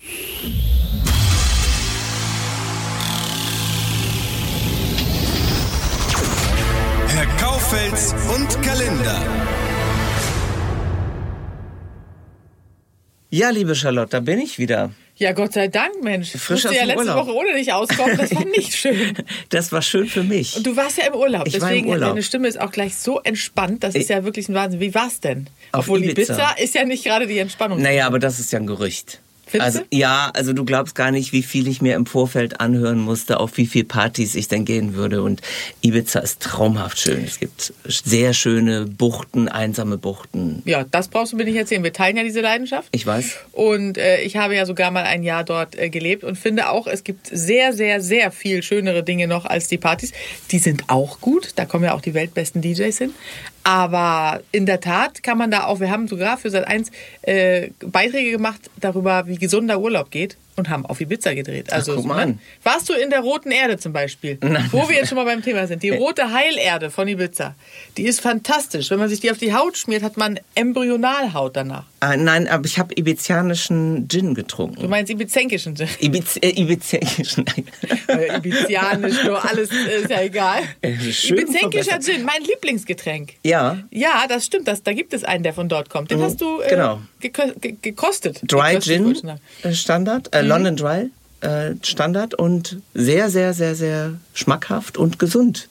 Herr 7.08 7.26
Kaufels 7.38 8.14
und 8.36 8.62
Kalender. 8.62 9.22
Ja, 13.32 13.50
liebe 13.50 13.76
Charlotte, 13.76 14.12
da 14.12 14.20
bin 14.20 14.40
ich 14.40 14.60
wieder. 14.60 14.92
Ja, 15.18 15.32
Gott 15.32 15.54
sei 15.54 15.70
Dank, 15.70 16.04
Mensch. 16.04 16.32
Frisch 16.32 16.60
ich 16.60 16.64
musste 16.66 16.78
ja 16.78 16.84
letzte 16.84 17.08
Urlaub. 17.08 17.26
Woche 17.28 17.36
ohne 17.36 17.54
dich 17.54 17.72
auskommen. 17.72 18.18
Das 18.18 18.36
war 18.36 18.44
nicht 18.46 18.76
schön. 18.76 19.14
Das 19.50 19.72
war 19.72 19.82
schön 19.82 20.08
für 20.08 20.24
mich. 20.24 20.58
Und 20.58 20.68
du 20.68 20.76
warst 20.76 20.98
ja 20.98 21.06
im 21.08 21.14
Urlaub. 21.16 21.48
Ich 21.48 21.54
Deswegen 21.54 21.64
war 21.64 21.72
im 21.78 21.88
Urlaub. 21.88 22.10
deine 22.10 22.24
Stimme 22.24 22.48
ist 22.50 22.60
auch 22.60 22.72
gleich 22.72 22.96
so 22.98 23.22
entspannt. 23.22 23.84
Das 23.84 23.96
ist 23.96 24.10
ja 24.10 24.26
wirklich 24.26 24.50
ein 24.50 24.56
Wahnsinn. 24.56 24.82
Wie 24.82 24.94
war's 24.94 25.22
denn? 25.22 25.48
Auf 25.72 25.86
Obwohl 25.86 26.04
Ibiza. 26.04 26.34
Ibiza 26.34 26.52
ist 26.62 26.76
ja 26.76 26.84
nicht 26.84 27.06
gerade 27.06 27.28
die 27.28 27.38
Entspannung. 27.40 27.82
Naja, 27.82 28.08
aber 28.08 28.20
das 28.20 28.40
ist 28.40 28.52
ja 28.52 28.60
ein 28.60 28.68
Gerücht. 28.68 29.22
Also, 29.62 29.82
ja, 29.92 30.32
also 30.34 30.54
du 30.54 30.66
glaubst 30.66 30.96
gar 30.96 31.12
nicht, 31.12 31.34
wie 31.34 31.44
viel 31.44 31.68
ich 31.68 31.82
mir 31.82 31.96
im 31.96 32.06
Vorfeld 32.06 32.60
anhören 32.60 33.00
musste, 33.00 33.40
auf 33.40 33.58
wie 33.58 33.66
viele 33.66 33.86
Partys 33.86 34.36
ich 34.36 34.48
denn 34.48 34.66
gehen 34.66 34.96
würde. 34.96 35.22
Und 35.22 35.42
Ibiza 35.82 36.20
ist 36.20 36.42
traumhaft 36.42 37.00
schön. 37.00 37.24
Es 37.24 37.40
gibt 37.40 37.74
sehr 37.86 38.34
schöne 38.34 38.86
Buchten, 38.86 39.48
einsame 39.48 39.98
Buchten. 39.98 40.62
Ja, 40.66 40.84
das 40.84 41.08
brauchst 41.08 41.34
du 41.34 41.38
mir 41.38 41.46
nicht 41.46 41.56
erzählen. 41.56 41.84
Wir 41.84 41.94
teilen 41.94 42.18
ja 42.18 42.24
diese 42.24 42.42
Leidenschaft. 42.42 42.90
Ich 42.92 43.06
weiß. 43.06 43.38
Und 43.52 43.98
äh, 43.98 44.22
ich 44.22 44.38
habe 44.38 44.56
ja 44.56 44.66
sogar 44.66 44.92
mal 44.92 45.04
ein 45.04 45.24
Jahr 45.24 45.44
dort 45.44 45.78
äh, 45.78 45.90
gelebt 45.90 46.24
und 46.24 46.38
finde 46.38 46.70
auch, 46.70 46.88
es 46.88 47.04
gibt 47.04 47.28
sehr, 47.28 47.74
sehr, 47.74 48.02
sehr 48.02 48.32
viel 48.32 48.64
schönere 48.64 49.04
Dinge 49.04 49.28
noch 49.28 49.46
als 49.46 49.68
die 49.68 49.78
Partys. 49.78 50.12
Die 50.52 50.60
sind 50.60 50.86
auch 50.88 51.22
gut, 51.22 51.54
da 51.56 51.66
kommen 51.66 51.86
ja 51.86 51.94
auch 51.94 52.02
die 52.02 52.14
weltbesten 52.14 52.62
DJs 52.62 52.98
hin. 52.98 53.14
Aber 53.66 54.42
in 54.52 54.68
der 54.68 54.80
Tat 54.80 55.24
kann 55.24 55.40
man 55.40 55.50
da 55.50 55.66
auch, 55.66 55.80
wir 55.80 55.90
haben 55.90 56.08
sogar 56.08 56.38
für 56.38 56.52
Sat 56.52 56.68
1 56.68 56.92
äh, 57.24 57.72
Beiträge 57.80 58.30
gemacht 58.30 58.70
darüber, 58.80 59.26
wie 59.26 59.38
gesunder 59.38 59.80
Urlaub 59.80 60.12
geht 60.12 60.38
und 60.56 60.70
haben 60.70 60.86
auf 60.86 61.02
Ibiza 61.02 61.34
gedreht. 61.34 61.72
Also, 61.74 61.96
guck 61.96 62.06
mal 62.06 62.16
ne? 62.16 62.22
an. 62.22 62.40
Warst 62.64 62.90
du 62.90 62.94
in 62.94 63.10
der 63.10 63.20
Roten 63.22 63.52
Erde 63.52 63.78
zum 63.78 63.94
Beispiel? 63.94 64.38
Nein. 64.42 64.68
Wo 64.72 64.88
wir 64.88 64.96
jetzt 64.96 65.10
schon 65.10 65.18
mal 65.18 65.26
beim 65.26 65.42
Thema 65.44 65.68
sind. 65.68 65.84
Die 65.84 65.90
rote 65.92 66.32
Heilerde 66.32 66.90
von 66.92 67.08
Ibiza. 67.08 67.56
Die 67.98 68.04
ist 68.04 68.22
fantastisch. 68.22 68.90
Wenn 68.90 69.00
man 69.00 69.10
sich 69.10 69.20
die 69.20 69.32
auf 69.32 69.38
die 69.38 69.54
Haut 69.54 69.78
schmiert, 69.78 70.04
hat 70.04 70.18
man 70.18 70.40
Embryonalhaut 70.56 71.56
danach. 71.56 71.84
Ah, 72.00 72.16
nein, 72.18 72.48
aber 72.48 72.66
ich 72.66 72.78
habe 72.80 72.94
ibizianischen 72.96 74.08
Gin 74.10 74.28
Du 74.30 74.34
getrunken. 74.36 74.90
meinst 74.90 75.12
ibizenkischen 75.12 75.76
Gin. 75.76 75.88
Ibiz 76.00 76.38
äh, 76.38 76.50
ibizianischen. 76.50 77.46
Äh, 78.08 78.38
Ibizianisch, 78.38 79.24
nur 79.24 79.44
alles 79.44 79.70
ist 79.72 80.10
ja 80.10 80.22
egal. 80.22 80.62
Äh, 80.82 80.94
schön 81.12 81.40
Ibizenkischer. 81.40 82.00
Gin, 82.00 82.24
mein 82.24 82.44
Lieblingsgetränk. 82.44 83.34
ja, 83.44 83.80
Ja, 83.92 84.26
das 84.28 84.46
stimmt. 84.46 84.68
Das, 84.68 84.84
da 84.84 84.94
gibt 84.94 85.14
es 85.14 85.24
einen, 85.24 85.44
der 85.44 85.54
von 85.54 85.68
dort 85.70 85.90
kommt. 85.90 86.12
Den 86.12 86.22
hast 86.22 86.42
du 86.42 86.62
äh, 86.62 86.70
genau. 86.70 87.02
geko 87.20 87.44
ge 87.60 87.76
gekostet. 87.82 88.42
Dry 88.44 88.74
Gekostet, 88.74 89.40
Gin 89.62 89.74
Standard, 89.74 90.34
äh, 90.36 90.42
London 90.48 90.76
Dry 90.76 91.10
äh, 91.42 91.76
Standard 91.84 92.34
und 92.34 92.78
sehr, 92.94 93.30
sehr, 93.30 93.54
sehr, 93.54 93.76
sehr 93.76 94.16
schmackhaft 94.34 94.98
und 94.98 95.20
gesund. 95.20 95.70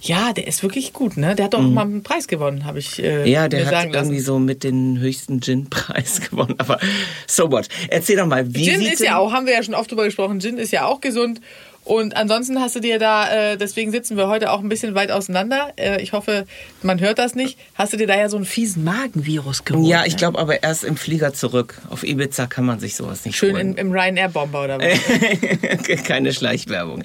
Ja, 0.00 0.32
der 0.32 0.46
ist 0.46 0.62
wirklich 0.62 0.92
gut, 0.92 1.16
ne? 1.16 1.34
Der 1.34 1.46
hat 1.46 1.54
doch 1.54 1.60
mal 1.60 1.82
einen 1.82 2.04
Preis 2.04 2.28
gewonnen, 2.28 2.64
habe 2.64 2.78
ich 2.78 3.02
äh, 3.02 3.22
Mhm. 3.22 3.26
Ja, 3.26 3.48
der 3.48 3.66
hat 3.66 3.92
irgendwie 3.92 4.20
so 4.20 4.38
mit 4.38 4.62
den 4.62 5.00
höchsten 5.00 5.40
Gin-Preis 5.40 6.20
gewonnen. 6.30 6.54
Aber 6.58 6.78
so 7.26 7.50
what? 7.50 7.68
Erzähl 7.88 8.16
doch 8.16 8.26
mal, 8.26 8.54
wie 8.54 8.64
Gin 8.64 8.80
ist 8.80 9.00
ja 9.00 9.16
auch, 9.18 9.32
haben 9.32 9.46
wir 9.46 9.54
ja 9.54 9.62
schon 9.62 9.74
oft 9.74 9.90
drüber 9.90 10.04
gesprochen, 10.04 10.40
Gin 10.40 10.58
ist 10.58 10.70
ja 10.70 10.84
auch 10.84 11.00
gesund. 11.00 11.40
Und 11.88 12.18
ansonsten 12.18 12.60
hast 12.60 12.76
du 12.76 12.80
dir 12.80 12.98
da, 12.98 13.52
äh, 13.52 13.56
deswegen 13.56 13.90
sitzen 13.92 14.18
wir 14.18 14.28
heute 14.28 14.52
auch 14.52 14.60
ein 14.60 14.68
bisschen 14.68 14.94
weit 14.94 15.10
auseinander. 15.10 15.72
Äh, 15.76 16.02
ich 16.02 16.12
hoffe, 16.12 16.44
man 16.82 17.00
hört 17.00 17.18
das 17.18 17.34
nicht. 17.34 17.58
Hast 17.74 17.94
du 17.94 17.96
dir 17.96 18.06
da 18.06 18.14
ja 18.14 18.28
so 18.28 18.36
einen 18.36 18.44
fiesen 18.44 18.84
Magenvirus 18.84 19.64
geholt? 19.64 19.88
Ja, 19.88 20.04
ich 20.04 20.12
ne? 20.12 20.18
glaube 20.18 20.38
aber 20.38 20.62
erst 20.62 20.84
im 20.84 20.98
Flieger 20.98 21.32
zurück. 21.32 21.78
Auf 21.88 22.04
Ibiza 22.04 22.46
kann 22.46 22.66
man 22.66 22.78
sich 22.78 22.94
sowas 22.94 23.24
nicht 23.24 23.38
Schön 23.38 23.54
holen. 23.54 23.72
in, 23.72 23.78
im 23.78 23.92
Ryanair-Bomber 23.92 24.64
oder 24.64 24.78
was? 24.78 26.02
Keine 26.04 26.34
Schleichwerbung. 26.34 27.02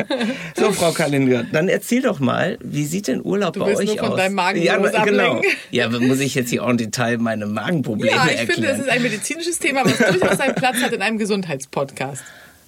so, 0.56 0.72
Frau 0.72 0.92
Kalinger, 0.92 1.44
dann 1.52 1.68
erzähl 1.68 2.00
doch 2.00 2.18
mal, 2.18 2.56
wie 2.62 2.86
sieht 2.86 3.08
denn 3.08 3.20
Urlaub 3.22 3.52
Du 3.52 3.60
bei 3.60 3.76
euch 3.76 3.86
nur 3.86 3.98
von 3.98 4.12
aus? 4.12 4.16
deinem 4.16 4.38
ja, 4.38 4.78
Magenvirus 4.78 4.92
genau. 5.04 5.32
ablenken. 5.32 5.50
Ja, 5.70 5.88
muss 5.90 6.20
ich 6.20 6.34
jetzt 6.34 6.48
hier 6.48 6.64
auch 6.64 6.70
im 6.70 6.78
Detail 6.78 7.18
meine 7.18 7.44
Magenprobleme 7.44 8.16
Ja, 8.16 8.24
ich 8.24 8.38
erklären? 8.38 8.48
finde, 8.48 8.68
das 8.68 8.78
ist 8.78 8.88
ein 8.88 9.02
medizinisches 9.02 9.58
Thema, 9.58 9.84
was 9.84 9.98
durchaus 9.98 10.38
seinen 10.38 10.54
Platz 10.54 10.78
hat 10.80 10.92
in 10.92 11.02
einem 11.02 11.18
Gesundheitspodcast. 11.18 12.22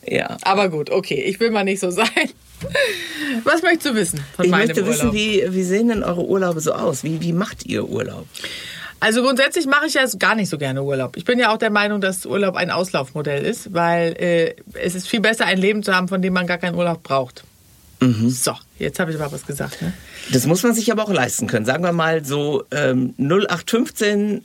Ja. 0.09 0.37
Aber 0.43 0.69
gut, 0.69 0.91
okay, 0.91 1.23
ich 1.23 1.39
will 1.41 1.51
mal 1.51 1.65
nicht 1.65 1.81
so 1.81 1.91
sein. 1.91 2.09
Was 3.45 3.63
möchtest 3.63 3.87
du 3.87 3.95
wissen 3.95 4.21
von 4.37 4.45
Ich 4.45 4.51
meinem 4.51 4.69
möchte 4.69 4.87
wissen, 4.87 5.09
Urlaub? 5.09 5.15
wie, 5.15 5.45
wie 5.51 5.63
sehen 5.63 5.89
denn 5.89 6.03
eure 6.03 6.25
Urlaube 6.25 6.61
so 6.61 6.73
aus? 6.73 7.05
Wie, 7.05 7.21
wie 7.21 7.33
macht 7.33 7.67
ihr 7.67 7.89
Urlaub? 7.89 8.27
Also 9.01 9.23
grundsätzlich 9.23 9.67
mache 9.67 9.87
ich 9.87 9.95
ja 9.95 10.07
gar 10.19 10.35
nicht 10.35 10.49
so 10.49 10.57
gerne 10.57 10.83
Urlaub. 10.83 11.17
Ich 11.17 11.25
bin 11.25 11.39
ja 11.39 11.53
auch 11.53 11.59
der 11.59 11.71
Meinung, 11.71 12.01
dass 12.01 12.25
Urlaub 12.25 12.57
ein 12.57 12.71
Auslaufmodell 12.71 13.45
ist, 13.45 13.75
weil 13.75 14.13
äh, 14.19 14.55
es 14.81 14.95
ist 14.95 15.09
viel 15.09 15.21
besser, 15.21 15.45
ein 15.45 15.59
Leben 15.59 15.83
zu 15.83 15.95
haben, 15.95 16.09
von 16.09 16.23
dem 16.23 16.33
man 16.33 16.47
gar 16.47 16.57
keinen 16.57 16.75
Urlaub 16.75 17.03
braucht. 17.03 17.45
Mhm. 18.01 18.31
So, 18.31 18.55
jetzt 18.79 18.99
habe 18.99 19.11
ich 19.11 19.21
aber 19.21 19.31
was 19.31 19.45
gesagt. 19.47 19.83
Ne? 19.83 19.93
Das 20.33 20.47
muss 20.47 20.63
man 20.63 20.75
sich 20.75 20.91
aber 20.91 21.03
auch 21.05 21.13
leisten 21.13 21.47
können. 21.49 21.67
Sagen 21.67 21.85
wir 21.85 21.93
mal 21.93 22.25
so 22.25 22.65
ähm, 22.71 23.15
0815 23.19 24.43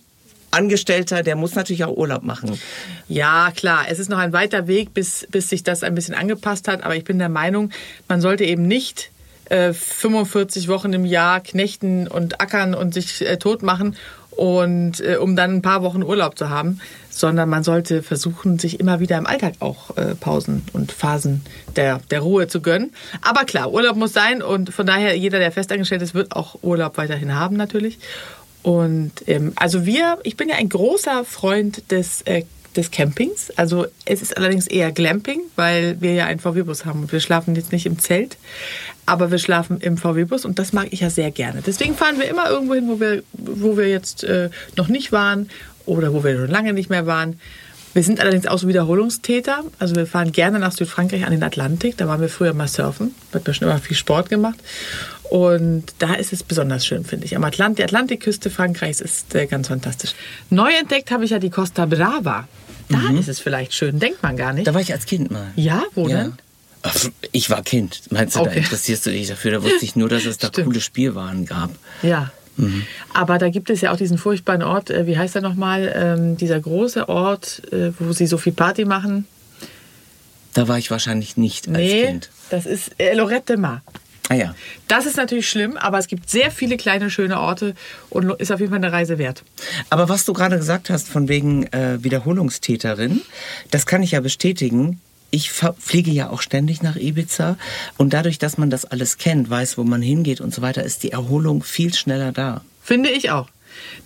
Angestellter, 0.51 1.23
der 1.23 1.35
muss 1.35 1.55
natürlich 1.55 1.83
auch 1.83 1.95
Urlaub 1.95 2.23
machen. 2.23 2.59
Ja, 3.07 3.51
klar, 3.55 3.85
es 3.89 3.99
ist 3.99 4.09
noch 4.09 4.17
ein 4.17 4.33
weiter 4.33 4.67
Weg, 4.67 4.93
bis, 4.93 5.27
bis 5.31 5.49
sich 5.49 5.63
das 5.63 5.83
ein 5.83 5.95
bisschen 5.95 6.15
angepasst 6.15 6.67
hat. 6.67 6.83
Aber 6.83 6.95
ich 6.95 7.03
bin 7.03 7.19
der 7.19 7.29
Meinung, 7.29 7.71
man 8.07 8.21
sollte 8.21 8.43
eben 8.45 8.63
nicht 8.67 9.11
äh, 9.45 9.73
45 9.73 10.67
Wochen 10.67 10.93
im 10.93 11.05
Jahr 11.05 11.39
knechten 11.41 12.07
und 12.07 12.41
ackern 12.41 12.73
und 12.73 12.93
sich 12.93 13.21
äh, 13.21 13.37
tot 13.37 13.63
machen, 13.63 13.95
und, 14.39 15.01
äh, 15.01 15.17
um 15.17 15.35
dann 15.35 15.57
ein 15.57 15.61
paar 15.61 15.83
Wochen 15.83 16.01
Urlaub 16.01 16.37
zu 16.37 16.49
haben, 16.49 16.79
sondern 17.09 17.49
man 17.49 17.65
sollte 17.65 18.01
versuchen, 18.01 18.57
sich 18.57 18.79
immer 18.79 19.01
wieder 19.01 19.17
im 19.17 19.27
Alltag 19.27 19.55
auch 19.59 19.97
äh, 19.97 20.15
Pausen 20.15 20.63
und 20.71 20.93
Phasen 20.93 21.41
der, 21.75 21.99
der 22.09 22.21
Ruhe 22.21 22.47
zu 22.47 22.61
gönnen. 22.61 22.93
Aber 23.21 23.43
klar, 23.43 23.73
Urlaub 23.73 23.97
muss 23.97 24.13
sein 24.13 24.41
und 24.41 24.73
von 24.73 24.85
daher, 24.85 25.17
jeder, 25.17 25.39
der 25.39 25.51
festangestellt 25.51 26.01
ist, 26.01 26.13
wird 26.13 26.33
auch 26.37 26.55
Urlaub 26.61 26.97
weiterhin 26.97 27.35
haben 27.35 27.57
natürlich. 27.57 27.99
Und 28.61 29.11
ähm, 29.27 29.53
also 29.55 29.85
wir, 29.85 30.19
ich 30.23 30.37
bin 30.37 30.49
ja 30.49 30.55
ein 30.55 30.69
großer 30.69 31.23
Freund 31.23 31.91
des, 31.91 32.21
äh, 32.23 32.43
des 32.75 32.91
Campings. 32.91 33.51
Also 33.55 33.87
es 34.05 34.21
ist 34.21 34.37
allerdings 34.37 34.67
eher 34.67 34.91
Glamping, 34.91 35.41
weil 35.55 35.99
wir 36.01 36.13
ja 36.13 36.25
einen 36.25 36.39
VW-Bus 36.39 36.85
haben. 36.85 37.01
Und 37.01 37.11
wir 37.11 37.19
schlafen 37.19 37.55
jetzt 37.55 37.71
nicht 37.71 37.85
im 37.85 37.99
Zelt, 37.99 38.37
aber 39.05 39.31
wir 39.31 39.39
schlafen 39.39 39.79
im 39.81 39.97
VW-Bus 39.97 40.45
und 40.45 40.59
das 40.59 40.73
mag 40.73 40.87
ich 40.91 40.99
ja 40.99 41.09
sehr 41.09 41.31
gerne. 41.31 41.63
Deswegen 41.65 41.95
fahren 41.95 42.19
wir 42.19 42.27
immer 42.27 42.49
irgendwo 42.49 42.75
hin, 42.75 42.87
wo 42.87 42.99
wir, 42.99 43.23
wo 43.33 43.77
wir 43.77 43.89
jetzt 43.89 44.23
äh, 44.23 44.49
noch 44.75 44.87
nicht 44.87 45.11
waren 45.11 45.49
oder 45.85 46.13
wo 46.13 46.23
wir 46.23 46.35
schon 46.37 46.49
lange 46.49 46.73
nicht 46.73 46.89
mehr 46.89 47.05
waren. 47.05 47.39
Wir 47.93 48.03
sind 48.03 48.19
allerdings 48.19 48.45
auch 48.45 48.59
so 48.59 48.67
Wiederholungstäter. 48.67 49.63
Also 49.79 49.95
wir 49.95 50.05
fahren 50.05 50.31
gerne 50.31 50.59
nach 50.59 50.71
Südfrankreich 50.71 51.25
an 51.25 51.31
den 51.31 51.41
Atlantik. 51.41 51.97
Da 51.97 52.07
waren 52.07 52.21
wir 52.21 52.29
früher 52.29 52.53
mal 52.53 52.67
surfen. 52.67 53.15
Da 53.31 53.39
hat 53.39 53.47
mir 53.47 53.53
schon 53.55 53.67
immer 53.67 53.79
viel 53.79 53.97
Sport 53.97 54.29
gemacht. 54.29 54.59
Und 55.29 55.83
da 55.99 56.15
ist 56.15 56.33
es 56.33 56.41
besonders 56.43 56.85
schön, 56.85 57.05
finde 57.05 57.25
ich. 57.25 57.35
Am 57.35 57.43
Atlant 57.43 57.77
die 57.77 57.83
Atlantikküste 57.83 58.49
Frankreichs 58.49 58.99
ist 58.99 59.35
äh, 59.35 59.45
ganz 59.45 59.67
fantastisch. 59.67 60.15
Neu 60.49 60.71
entdeckt 60.73 61.11
habe 61.11 61.23
ich 61.25 61.31
ja 61.31 61.39
die 61.39 61.49
Costa 61.51 61.85
Brava. 61.85 62.47
Da 62.89 63.11
ist 63.19 63.27
es 63.27 63.39
vielleicht 63.39 63.73
schön, 63.75 63.99
denkt 63.99 64.23
man 64.23 64.35
gar 64.35 64.51
nicht. 64.53 64.65
Da 64.67 64.73
war 64.73 64.81
ich 64.81 64.91
als 64.91 65.05
Kind 65.05 65.29
mal. 65.29 65.51
Ja, 65.55 65.83
wo 65.93 66.07
denn? 66.07 66.33
Ach, 66.81 66.95
ich 67.31 67.51
war 67.51 67.61
Kind. 67.61 68.01
Meinst 68.09 68.35
du, 68.35 68.39
da 68.39 68.49
Okay. 68.49 68.59
interessierst 68.59 69.05
du 69.05 69.11
dich 69.11 69.27
dafür? 69.27 69.51
Da 69.51 69.63
wusste 69.63 69.85
ich 69.85 69.95
nur, 69.95 70.09
dass 70.09 70.25
es 70.25 70.39
da 70.39 70.47
Stimmt. 70.51 70.67
coole 70.67 70.81
Spielwaren 70.81 71.45
gab. 71.45 71.69
Ja. 72.01 72.31
Aber 73.13 73.37
da 73.37 73.49
gibt 73.49 73.69
es 73.69 73.79
ja 73.81 73.91
auch 73.93 73.97
diesen 73.97 74.17
furchtbaren 74.17 74.63
Ort, 74.63 74.89
äh, 74.89 75.05
wie 75.07 75.17
heißt 75.17 75.35
er 75.35 75.41
nochmal? 75.41 75.93
Ähm, 75.95 76.35
dieser 76.37 76.59
große 76.59 77.07
Ort, 77.07 77.61
äh, 77.71 77.91
wo 77.99 78.11
sie 78.11 78.25
so 78.27 78.37
viel 78.37 78.51
Party 78.53 78.83
machen. 78.85 79.25
Da 80.55 80.67
war 80.67 80.77
ich 80.77 80.89
wahrscheinlich 80.91 81.37
nicht 81.37 81.67
als 81.69 81.77
Nee, 81.77 82.05
Kind. 82.07 82.29
das 82.49 82.65
ist 82.65 82.91
äh, 82.99 83.13
Lorette 83.13 83.53
de 83.53 83.57
Mar. 83.57 83.81
Ah 84.29 84.35
ja. 84.35 84.55
Das 84.87 85.07
ist 85.07 85.17
natürlich 85.17 85.49
schlimm, 85.49 85.75
aber 85.75 85.97
es 85.97 86.07
gibt 86.07 86.29
sehr 86.29 86.51
viele 86.51 86.77
kleine, 86.77 87.09
schöne 87.09 87.39
Orte 87.39 87.73
und 88.11 88.29
ist 88.39 88.51
auf 88.51 88.59
jeden 88.59 88.71
Fall 88.71 88.77
eine 88.77 88.91
Reise 88.91 89.17
wert. 89.17 89.43
Aber 89.89 90.07
was 90.07 90.23
du 90.23 90.33
gerade 90.33 90.57
gesagt 90.57 90.91
hast 90.91 91.09
von 91.09 91.27
wegen 91.27 91.63
äh, 91.73 92.01
Wiederholungstäterin, 92.03 93.21
das 93.71 93.87
kann 93.87 94.03
ich 94.03 94.11
ja 94.11 94.21
bestätigen. 94.21 95.01
Ich 95.31 95.51
fliege 95.51 96.11
ja 96.11 96.29
auch 96.29 96.41
ständig 96.41 96.81
nach 96.83 96.95
Ibiza 96.95 97.57
und 97.97 98.13
dadurch, 98.13 98.37
dass 98.37 98.57
man 98.57 98.69
das 98.69 98.85
alles 98.85 99.17
kennt, 99.17 99.49
weiß, 99.49 99.77
wo 99.77 99.83
man 99.83 100.01
hingeht 100.01 100.41
und 100.41 100.53
so 100.53 100.61
weiter, 100.61 100.83
ist 100.83 101.03
die 101.03 101.11
Erholung 101.11 101.63
viel 101.63 101.93
schneller 101.93 102.31
da. 102.31 102.61
Finde 102.83 103.09
ich 103.09 103.31
auch. 103.31 103.47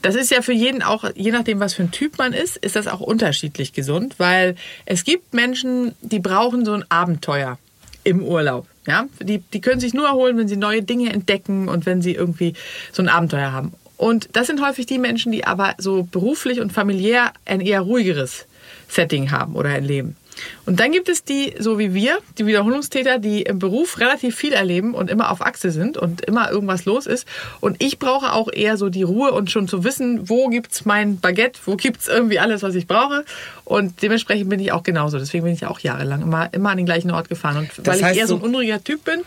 Das 0.02 0.16
ist 0.16 0.32
ja 0.32 0.42
für 0.42 0.54
jeden 0.54 0.84
auch, 0.84 1.06
je 1.16 1.32
nachdem, 1.32 1.60
was 1.60 1.74
für 1.74 1.84
ein 1.84 1.92
Typ 1.92 2.18
man 2.18 2.34
ist, 2.34 2.58
ist 2.58 2.76
das 2.76 2.88
auch 2.88 3.00
unterschiedlich 3.00 3.74
gesund, 3.74 4.16
weil 4.18 4.56
es 4.86 5.04
gibt 5.04 5.34
Menschen, 5.34 5.96
die 6.02 6.20
brauchen 6.20 6.66
so 6.66 6.74
ein 6.74 6.86
Abenteuer 6.90 7.58
im 8.04 8.24
Urlaub. 8.24 8.68
Ja? 8.88 9.08
Die, 9.22 9.40
die 9.40 9.62
können 9.62 9.80
sich 9.80 9.94
nur 9.94 10.08
erholen, 10.08 10.38
wenn 10.38 10.48
sie 10.48 10.58
neue 10.58 10.84
Dinge 10.84 11.12
entdecken 11.12 11.68
und 11.68 11.86
wenn 11.86 12.02
sie 12.02 12.14
irgendwie 12.14 12.54
so 12.92 13.02
ein 13.02 13.10
Abenteuer 13.10 13.52
haben. 13.52 13.74
Und 13.98 14.30
das 14.34 14.48
sind 14.48 14.66
häufig 14.66 14.86
die 14.86 15.00
Menschen, 15.00 15.32
die 15.32 15.46
aber 15.46 15.76
so 15.78 16.04
beruflich 16.04 16.60
und 16.60 16.74
familiär 16.74 17.32
ein 17.46 17.62
eher 17.62 17.82
ruhigeres 17.82 18.48
Setting 18.90 19.32
haben 19.32 19.56
oder 19.56 19.70
ein 19.70 19.86
Leben. 19.86 20.16
Und 20.66 20.80
dann 20.80 20.92
gibt 20.92 21.10
es 21.10 21.24
die, 21.24 21.54
so 21.60 21.80
wie 21.80 21.94
wir, 21.94 22.18
die 22.38 22.46
Wiederholungstäter, 22.46 23.20
die 23.20 23.42
im 23.44 23.60
Beruf 23.60 24.00
relativ 24.00 24.36
viel 24.36 24.54
erleben 24.54 24.94
und 24.94 25.10
immer 25.10 25.32
auf 25.32 25.42
Achse 25.42 25.72
sind 25.72 25.98
und 25.98 26.22
immer 26.22 26.52
irgendwas 26.52 26.86
los 26.86 27.06
ist. 27.06 27.28
Und 27.60 27.82
ich 27.82 28.00
brauche 28.00 28.34
auch 28.34 28.52
eher 28.52 28.78
so 28.78 28.90
die 28.90 29.04
Ruhe 29.04 29.32
und 29.32 29.52
schon 29.52 29.68
zu 29.68 29.84
wissen, 29.84 30.30
wo 30.30 30.48
gibt's 30.50 30.86
mein 30.86 31.20
Baguette, 31.20 31.60
wo 31.66 31.76
gibt's 31.76 32.08
irgendwie 32.08 32.40
alles, 32.40 32.64
was 32.64 32.76
ich 32.76 32.88
brauche. 32.88 33.26
Und 33.66 34.02
dementsprechend 34.02 34.50
bin 34.50 34.60
ich 34.60 34.72
auch 34.72 34.84
genauso. 34.84 35.20
Deswegen 35.20 35.44
bin 35.44 35.54
ich 35.54 35.66
auch 35.66 35.80
jahrelang 35.80 36.22
immer, 36.22 36.54
immer 36.54 36.70
an 36.72 36.78
den 36.78 36.86
gleichen 36.86 37.12
Ort 37.12 37.30
gefahren. 37.30 37.58
Und 37.58 37.70
Das 37.78 38.02
weil 38.02 38.12
ich 38.12 38.18
eher 38.18 38.28
so 38.28 38.36
ein 38.36 38.42
unruhiger 38.42 38.84
Typ 38.84 39.04
bin, 39.04 39.22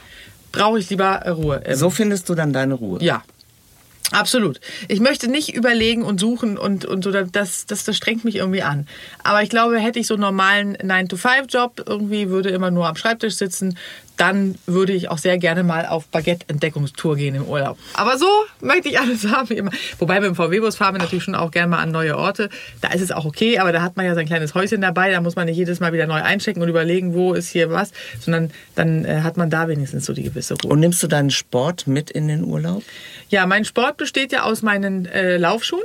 brauche 0.53 0.79
ich 0.79 0.91
lieber 0.91 1.23
Ruhe. 1.29 1.63
So 1.73 1.91
findest 1.91 2.29
du 2.29 2.35
dann 2.35 2.53
deine 2.53 2.75
Ruhe. 2.75 3.03
ja. 3.03 3.23
Absolut. 4.13 4.61
Ich 4.87 5.01
möchte 5.01 5.29
nicht 5.29 5.55
überlegen 5.55 6.03
und 6.03 6.21
suchen 6.21 6.59
und, 6.59 6.85
und 6.85 7.03
so, 7.03 7.11
das, 7.11 7.33
das, 7.33 7.67
das 7.67 7.97
strengt 7.97 8.25
mich 8.25 8.37
irgendwie 8.37 8.63
an. 8.63 8.87
Aber 9.25 9.43
ich 9.43 9.51
glaube, 9.51 9.81
hätte 9.81 9.99
ich 9.99 10.07
so 10.07 10.15
einen 10.15 10.21
normalen 10.21 10.77
9-to-5-Job, 10.77 11.83
irgendwie 11.87 12.29
würde 12.29 12.51
immer 12.51 12.71
nur 12.71 12.87
am 12.87 12.95
Schreibtisch 12.97 13.35
sitzen, 13.35 13.77
dann 14.17 14.57
würde 14.67 14.93
ich 14.93 15.11
auch 15.11 15.19
sehr 15.19 15.39
gerne 15.39 15.63
mal 15.63 15.87
auf 15.87 16.07
Baguette-Entdeckungstour 16.09 17.17
gehen 17.17 17.35
im 17.35 17.45
Urlaub. 17.45 17.79
Aber 17.95 18.19
so 18.19 18.27
möchte 18.61 18.89
ich 18.89 18.99
alles 18.99 19.27
haben 19.31 19.49
wie 19.51 19.55
immer. 19.55 19.71
Wobei 19.99 20.21
mit 20.21 20.29
dem 20.29 20.35
VW-Bus 20.35 20.77
fahren 20.77 20.95
wir 20.95 20.99
natürlich 20.99 21.25
schon 21.25 21.35
auch 21.35 21.51
gerne 21.51 21.69
mal 21.69 21.79
an 21.79 21.91
neue 21.91 22.17
Orte. 22.17 22.49
Da 22.81 22.89
ist 22.89 23.03
es 23.03 23.13
auch 23.13 23.25
okay, 23.25 23.59
aber 23.59 23.73
da 23.73 23.83
hat 23.83 23.97
man 23.97 24.07
ja 24.07 24.15
sein 24.15 24.27
kleines 24.27 24.55
Häuschen 24.55 24.81
dabei. 24.81 25.11
Da 25.11 25.21
muss 25.21 25.37
man 25.37 25.47
nicht 25.47 25.57
jedes 25.57 25.81
Mal 25.81 25.93
wieder 25.93 26.07
neu 26.07 26.23
einchecken 26.23 26.63
und 26.63 26.69
überlegen, 26.69 27.15
wo 27.15 27.35
ist 27.35 27.49
hier 27.51 27.71
was, 27.71 27.93
sondern 28.21 28.51
dann 28.75 29.05
äh, 29.05 29.21
hat 29.23 29.37
man 29.37 29.51
da 29.51 29.69
wenigstens 29.69 30.07
so 30.07 30.13
die 30.13 30.23
gewisse 30.23 30.55
Ruhe. 30.55 30.73
Und 30.73 30.81
nimmst 30.81 31.03
du 31.03 31.07
deinen 31.07 31.31
Sport 31.31 31.87
mit 31.87 32.11
in 32.11 32.29
den 32.29 32.45
Urlaub? 32.45 32.83
Ja, 33.29 33.47
mein 33.47 33.65
Sport 33.65 33.97
besteht 33.97 34.33
ja 34.33 34.43
aus 34.43 34.63
meinen 34.63 35.07
äh, 35.07 35.37
Laufschuhen. 35.37 35.83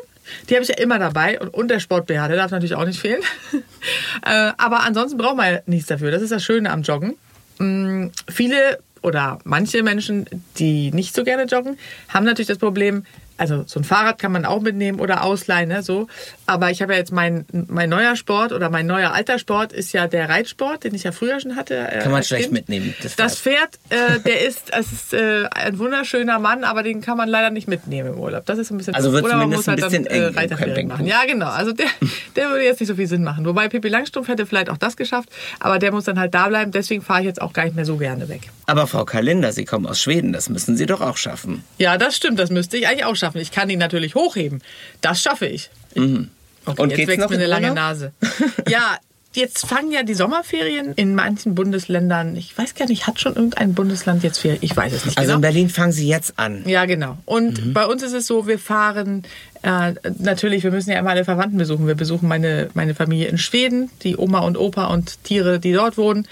Die 0.50 0.54
habe 0.54 0.64
ich 0.64 0.70
ja 0.70 0.78
immer 0.78 1.00
dabei 1.00 1.40
und, 1.40 1.50
und 1.54 1.68
der 1.70 1.80
Sport 1.80 2.06
BH, 2.08 2.28
der 2.28 2.38
darf 2.38 2.52
natürlich 2.52 2.76
auch 2.76 2.86
nicht 2.86 3.00
fehlen. 3.00 3.22
äh, 4.26 4.52
aber 4.58 4.84
ansonsten 4.84 5.18
braucht 5.18 5.36
man 5.36 5.54
ja 5.54 5.60
nichts 5.66 5.88
dafür. 5.88 6.12
Das 6.12 6.22
ist 6.22 6.32
das 6.32 6.44
Schöne 6.44 6.72
am 6.72 6.84
Joggen. 6.84 7.16
Mm, 7.62 8.10
viele 8.28 8.80
oder 9.04 9.40
manche 9.44 9.84
Menschen, 9.84 10.26
die 10.58 10.92
nicht 10.92 11.16
so 11.16 11.24
gerne 11.24 11.46
joggen, 11.46 11.78
haben 12.10 12.26
natürlich 12.26 12.48
das 12.48 12.58
Problem, 12.58 13.06
also 13.42 13.64
so 13.66 13.80
ein 13.80 13.84
Fahrrad 13.84 14.20
kann 14.20 14.32
man 14.32 14.46
auch 14.46 14.62
mitnehmen 14.62 15.00
oder 15.00 15.24
ausleihen, 15.24 15.70
ne, 15.70 15.82
so. 15.82 16.06
Aber 16.46 16.70
ich 16.70 16.84
habe 16.84 16.94
ja 16.94 17.00
jetzt 17.00 17.12
mein, 17.12 17.44
mein 17.52 17.90
neuer 17.90 18.16
Sport 18.16 18.52
oder 18.52 18.70
mein 18.70 18.86
neuer 18.86 19.14
alter 19.14 19.40
Sport 19.40 19.74
ist 19.74 19.94
ja 19.94 20.06
der 20.08 20.30
Reitsport, 20.30 20.84
den 20.84 20.94
ich 20.94 21.04
ja 21.04 21.12
früher 21.12 21.40
schon 21.40 21.56
hatte. 21.56 21.76
äh, 21.76 22.04
Kann 22.04 22.12
man 22.12 22.22
schlecht 22.24 22.44
Kind. 22.44 22.54
mitnehmen, 22.54 22.94
das 23.02 23.16
Das 23.16 23.40
Pferd, 23.40 23.80
äh, 23.90 24.20
der 24.20 24.46
ist, 24.48 24.72
es 24.78 24.92
ist 24.92 25.14
äh, 25.16 25.46
ein 25.50 25.80
wunderschöner 25.80 26.38
Mann, 26.38 26.64
aber 26.64 26.84
den 26.84 27.02
kann 27.02 27.18
man 27.18 27.30
leider 27.30 27.50
nicht 27.50 27.68
mitnehmen 27.68 28.14
im 28.14 28.20
Urlaub. 28.20 28.46
Das 28.46 28.60
ist 28.60 28.70
ein 28.70 28.78
bisschen 28.78 28.94
Also 28.94 29.12
wird 29.12 29.26
Oder 29.26 29.38
man 29.38 29.50
muss 29.50 29.68
halt 29.68 29.84
ein 29.84 29.90
bisschen 29.90 30.04
dann, 30.04 30.14
eng 30.14 30.22
äh, 30.22 30.40
Reiterferien 30.40 30.88
machen. 30.88 31.08
Ja, 31.08 31.26
genau. 31.26 31.50
Also 31.50 31.74
der, 31.74 31.88
der 32.36 32.50
würde 32.50 32.64
jetzt 32.64 32.80
nicht 32.80 32.90
so 32.90 32.96
viel 32.96 33.08
Sinn 33.08 33.24
machen. 33.24 33.44
Wobei 33.46 33.70
Pippi 33.70 33.88
Langstrumpf 33.88 34.28
hätte 34.28 34.46
vielleicht 34.46 34.70
auch 34.70 34.78
das 34.78 34.96
geschafft, 34.98 35.30
aber 35.60 35.80
der 35.80 35.92
muss 35.92 36.04
dann 36.04 36.20
halt 36.20 36.36
da 36.36 36.48
bleiben. 36.48 36.72
Deswegen 36.72 37.02
fahre 37.02 37.22
ich 37.22 37.26
jetzt 37.26 37.42
auch 37.42 37.54
gar 37.54 37.64
nicht 37.64 37.76
mehr 37.76 37.86
so 37.86 37.98
gerne 37.98 38.30
weg. 38.30 38.50
Aber 38.68 38.86
Frau 38.86 39.04
Kalender, 39.04 39.52
Sie 39.52 39.66
kommen 39.66 39.88
aus 39.88 40.00
Schweden, 40.00 40.32
das 40.32 40.48
müssen 40.48 40.78
Sie 40.78 40.86
doch 40.86 41.02
auch 41.02 41.18
schaffen. 41.18 41.64
Ja, 41.80 41.98
das 41.98 42.16
stimmt. 42.16 42.38
Das 42.38 42.52
müsste 42.52 42.78
ich 42.78 42.88
eigentlich 42.88 43.06
auch 43.06 43.16
schaffen. 43.16 43.31
Ich 43.40 43.52
kann 43.52 43.70
ihn 43.70 43.80
natürlich 43.80 44.16
hochheben. 44.16 44.62
Das 45.02 45.22
schaffe 45.22 45.46
ich. 45.48 45.70
Okay, 45.92 46.00
Mhm. 46.02 46.30
Und 46.78 46.92
jetzt 46.92 47.08
wächst 47.08 47.20
noch 47.20 47.30
mir 47.30 47.36
eine 47.36 47.44
in 47.46 47.50
lange 47.50 47.64
Urlaub? 47.70 47.76
Nase. 47.76 48.12
Ja, 48.70 48.98
jetzt 49.34 49.66
fangen 49.66 49.92
ja 49.92 50.04
die 50.04 50.14
Sommerferien 50.14 50.94
in 50.96 51.16
manchen 51.16 51.56
Bundesländern. 51.56 52.36
Ich 52.36 52.56
weiß 52.58 52.76
gar 52.76 52.88
nicht, 52.88 53.08
hat 53.08 53.20
schon 53.20 53.36
irgendein 53.36 53.74
Bundesland 53.74 54.24
jetzt 54.24 54.38
Ferien? 54.40 54.60
Ich 54.62 54.76
weiß 54.78 54.94
es 54.94 55.06
nicht 55.06 55.18
Also 55.18 55.30
genau. 55.30 55.38
in 55.38 55.42
Berlin 55.42 55.70
fangen 55.70 55.92
Sie 55.92 56.08
jetzt 56.08 56.38
an. 56.38 56.62
Ja, 56.68 56.86
genau. 56.86 57.18
Und 57.26 57.74
bei 57.74 57.86
uns 57.88 58.04
ist 58.04 58.14
es 58.14 58.28
so, 58.28 58.46
wir 58.46 58.60
fahren 58.60 59.24
äh, 59.64 59.94
natürlich, 60.20 60.64
wir 60.64 60.72
müssen 60.72 60.92
ja 60.92 61.00
immer 61.00 61.12
alle 61.12 61.26
Verwandten 61.26 61.58
besuchen. 61.58 61.88
Wir 61.88 61.96
besuchen 61.96 62.28
meine, 62.28 62.70
meine 62.74 62.94
Familie 62.94 63.28
in 63.28 63.38
Schweden, 63.40 63.90
die 64.04 64.18
Oma 64.18 64.40
und 64.42 64.58
Opa 64.58 64.86
und 64.88 65.24
Tiere, 65.24 65.60
die 65.60 65.74
dort 65.74 65.98
wohnen. 65.98 66.28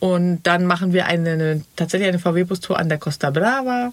Und 0.00 0.42
dann 0.42 0.66
machen 0.66 0.92
wir 0.92 1.06
eine 1.06 1.62
tatsächlich 1.76 2.08
eine 2.08 2.18
VW-Bus-Tour 2.18 2.78
an 2.78 2.90
der 2.90 2.98
Costa 2.98 3.30
Brava, 3.30 3.92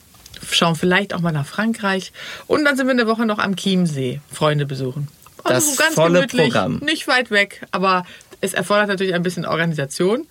schauen 0.50 0.76
vielleicht 0.76 1.14
auch 1.14 1.20
mal 1.20 1.32
nach 1.32 1.46
Frankreich. 1.46 2.12
Und 2.48 2.66
dann 2.66 2.76
sind 2.78 2.88
wir 2.88 2.92
eine 2.92 3.08
Woche 3.08 3.26
noch 3.26 3.40
am 3.40 3.56
Chiemsee 3.56 4.22
Freunde 4.32 4.66
besuchen. 4.66 5.08
Das 5.44 5.76
volle 5.94 6.28
Programm. 6.28 6.78
nicht 6.84 7.08
weit 7.08 7.32
weg, 7.32 7.66
aber 7.72 8.06
es 8.42 8.54
erfordert 8.54 8.88
natürlich 8.88 9.14
ein 9.14 9.24
bisschen 9.24 9.46
Organisation. 9.46 10.28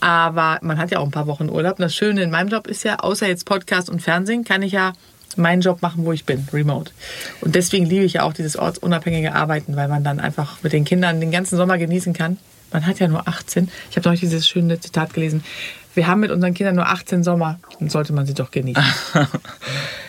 Aber 0.00 0.58
man 0.62 0.78
hat 0.78 0.90
ja 0.90 0.98
auch 0.98 1.04
ein 1.04 1.10
paar 1.10 1.26
Wochen 1.26 1.48
Urlaub. 1.48 1.78
Und 1.78 1.82
das 1.82 1.94
Schöne 1.94 2.22
in 2.22 2.30
meinem 2.30 2.48
Job 2.48 2.66
ist 2.66 2.84
ja, 2.84 2.98
außer 3.00 3.26
jetzt 3.26 3.46
Podcast 3.46 3.88
und 3.88 4.02
Fernsehen, 4.02 4.44
kann 4.44 4.62
ich 4.62 4.72
ja 4.72 4.92
meinen 5.36 5.60
Job 5.60 5.82
machen, 5.82 6.04
wo 6.04 6.12
ich 6.12 6.24
bin, 6.24 6.46
remote. 6.52 6.92
Und 7.40 7.54
deswegen 7.54 7.86
liebe 7.86 8.04
ich 8.04 8.14
ja 8.14 8.22
auch 8.22 8.32
dieses 8.32 8.56
ortsunabhängige 8.56 9.34
Arbeiten, 9.34 9.76
weil 9.76 9.88
man 9.88 10.04
dann 10.04 10.20
einfach 10.20 10.62
mit 10.62 10.72
den 10.72 10.84
Kindern 10.84 11.20
den 11.20 11.30
ganzen 11.30 11.56
Sommer 11.56 11.78
genießen 11.78 12.12
kann. 12.12 12.38
Man 12.72 12.86
hat 12.86 12.98
ja 12.98 13.08
nur 13.08 13.26
18. 13.26 13.70
Ich 13.90 13.96
habe 13.96 14.08
neulich 14.08 14.20
dieses 14.20 14.46
schöne 14.46 14.80
Zitat 14.80 15.14
gelesen. 15.14 15.44
Wir 15.96 16.06
haben 16.06 16.20
mit 16.20 16.30
unseren 16.30 16.54
Kindern 16.54 16.76
nur 16.76 16.86
18 16.86 17.24
Sommer. 17.24 17.58
Dann 17.80 17.88
sollte 17.88 18.12
man 18.12 18.26
sie 18.26 18.34
doch 18.34 18.50
genießen. 18.50 18.82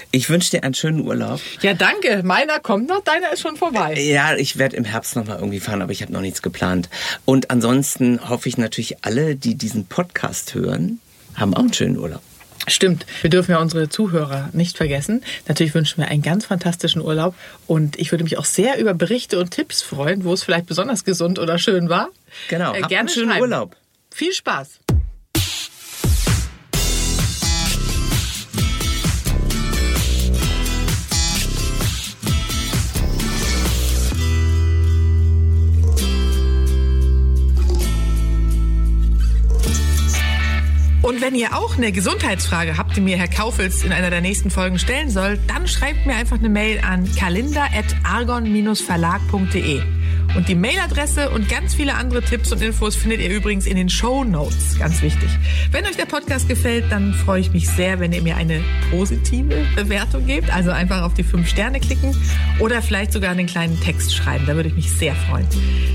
Ich 0.09 0.29
wünsche 0.29 0.51
dir 0.51 0.63
einen 0.63 0.73
schönen 0.73 1.01
Urlaub. 1.01 1.41
Ja, 1.61 1.73
danke. 1.73 2.21
Meiner 2.23 2.61
kommt 2.61 2.87
noch, 2.87 3.03
deiner 3.03 3.33
ist 3.33 3.41
schon 3.41 3.57
vorbei. 3.57 3.93
Ja, 3.99 4.35
ich 4.37 4.57
werde 4.57 4.77
im 4.77 4.85
Herbst 4.85 5.17
noch 5.17 5.27
mal 5.27 5.37
irgendwie 5.37 5.59
fahren, 5.59 5.81
aber 5.81 5.91
ich 5.91 6.01
habe 6.01 6.13
noch 6.13 6.21
nichts 6.21 6.41
geplant. 6.41 6.89
Und 7.25 7.51
ansonsten 7.51 8.27
hoffe 8.29 8.47
ich 8.47 8.57
natürlich, 8.57 9.03
alle, 9.03 9.35
die 9.35 9.55
diesen 9.55 9.85
Podcast 9.85 10.55
hören, 10.55 11.01
haben 11.35 11.53
auch 11.53 11.59
einen 11.59 11.73
schönen 11.73 11.97
Urlaub. 11.97 12.21
Stimmt, 12.69 13.05
wir 13.21 13.29
dürfen 13.29 13.51
ja 13.51 13.59
unsere 13.59 13.89
Zuhörer 13.89 14.49
nicht 14.53 14.77
vergessen. 14.77 15.23
Natürlich 15.49 15.75
wünschen 15.75 15.97
wir 16.01 16.07
einen 16.07 16.21
ganz 16.21 16.45
fantastischen 16.45 17.01
Urlaub 17.01 17.35
und 17.67 17.99
ich 17.99 18.11
würde 18.11 18.23
mich 18.23 18.37
auch 18.37 18.45
sehr 18.45 18.79
über 18.79 18.93
Berichte 18.93 19.37
und 19.39 19.51
Tipps 19.51 19.81
freuen, 19.81 20.23
wo 20.23 20.31
es 20.31 20.41
vielleicht 20.41 20.67
besonders 20.67 21.03
gesund 21.03 21.37
oder 21.37 21.59
schön 21.59 21.89
war. 21.89 22.07
Genau, 22.47 22.73
Äh, 22.73 22.77
habt 22.81 22.89
gerne 22.89 22.99
einen 23.01 23.09
schönen 23.09 23.29
schreiben. 23.31 23.41
Urlaub. 23.41 23.75
Viel 24.09 24.31
Spaß. 24.31 24.79
Und 41.17 41.23
wenn 41.23 41.33
ihr 41.33 41.57
auch 41.57 41.77
eine 41.77 41.91
Gesundheitsfrage 41.91 42.77
habt, 42.77 42.95
die 42.95 43.01
mir 43.01 43.17
Herr 43.17 43.27
Kaufels 43.27 43.83
in 43.83 43.91
einer 43.91 44.11
der 44.11 44.21
nächsten 44.21 44.51
Folgen 44.51 44.77
stellen 44.77 45.09
soll, 45.09 45.39
dann 45.47 45.67
schreibt 45.67 46.05
mir 46.05 46.13
einfach 46.13 46.37
eine 46.37 46.47
Mail 46.47 46.79
an 46.81 47.09
kalender.argon-verlag.de. 47.15 49.81
Und 50.35 50.47
die 50.47 50.53
Mailadresse 50.53 51.31
und 51.31 51.49
ganz 51.49 51.73
viele 51.73 51.95
andere 51.95 52.21
Tipps 52.21 52.51
und 52.51 52.61
Infos 52.61 52.95
findet 52.95 53.21
ihr 53.21 53.35
übrigens 53.35 53.65
in 53.65 53.77
den 53.77 53.89
Show 53.89 54.23
Notes. 54.23 54.77
Ganz 54.77 55.01
wichtig. 55.01 55.27
Wenn 55.71 55.85
euch 55.85 55.97
der 55.97 56.05
Podcast 56.05 56.47
gefällt, 56.47 56.91
dann 56.91 57.15
freue 57.15 57.41
ich 57.41 57.51
mich 57.51 57.67
sehr, 57.67 57.99
wenn 57.99 58.13
ihr 58.13 58.21
mir 58.21 58.35
eine 58.35 58.63
positive 58.91 59.65
Bewertung 59.75 60.27
gebt. 60.27 60.53
Also 60.53 60.69
einfach 60.69 61.01
auf 61.01 61.15
die 61.15 61.23
fünf 61.23 61.49
Sterne 61.49 61.79
klicken 61.79 62.15
oder 62.59 62.83
vielleicht 62.83 63.11
sogar 63.11 63.31
einen 63.31 63.47
kleinen 63.47 63.81
Text 63.81 64.13
schreiben. 64.13 64.45
Da 64.45 64.55
würde 64.55 64.69
ich 64.69 64.75
mich 64.75 64.91
sehr 64.91 65.15
freuen. 65.15 65.47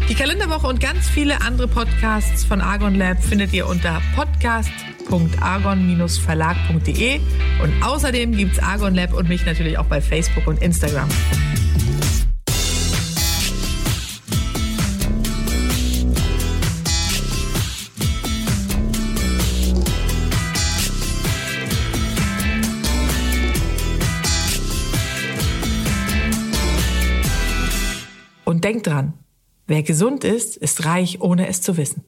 Die 0.09 0.17
Kalenderwoche 0.17 0.67
und 0.67 0.81
ganz 0.81 1.09
viele 1.09 1.43
andere 1.43 1.69
Podcasts 1.69 2.45
von 2.45 2.61
Argon 2.61 2.97
Lab 2.97 3.23
findet 3.23 3.53
ihr 3.53 3.69
unter 3.69 4.03
podcast.argon-verlag.de. 5.05 7.21
Und 7.63 7.83
außerdem 7.83 8.33
gibt's 8.33 8.59
Argon 8.59 8.95
Lab 8.95 9.15
und 9.15 9.29
mich 9.29 9.47
natürlich 9.47 9.79
auch 9.79 9.87
bei 9.87 10.01
Facebook 10.01 10.47
und 10.47 10.63
Instagram. 10.63 11.09
Und 28.45 28.65
denkt 28.65 28.87
dran, 28.87 29.15
wer 29.67 29.83
gesund 29.83 30.25
ist, 30.25 30.57
ist 30.57 30.85
reich, 30.85 31.21
ohne 31.21 31.49
es 31.49 31.63
zu 31.63 31.77
wissen. 31.77 32.05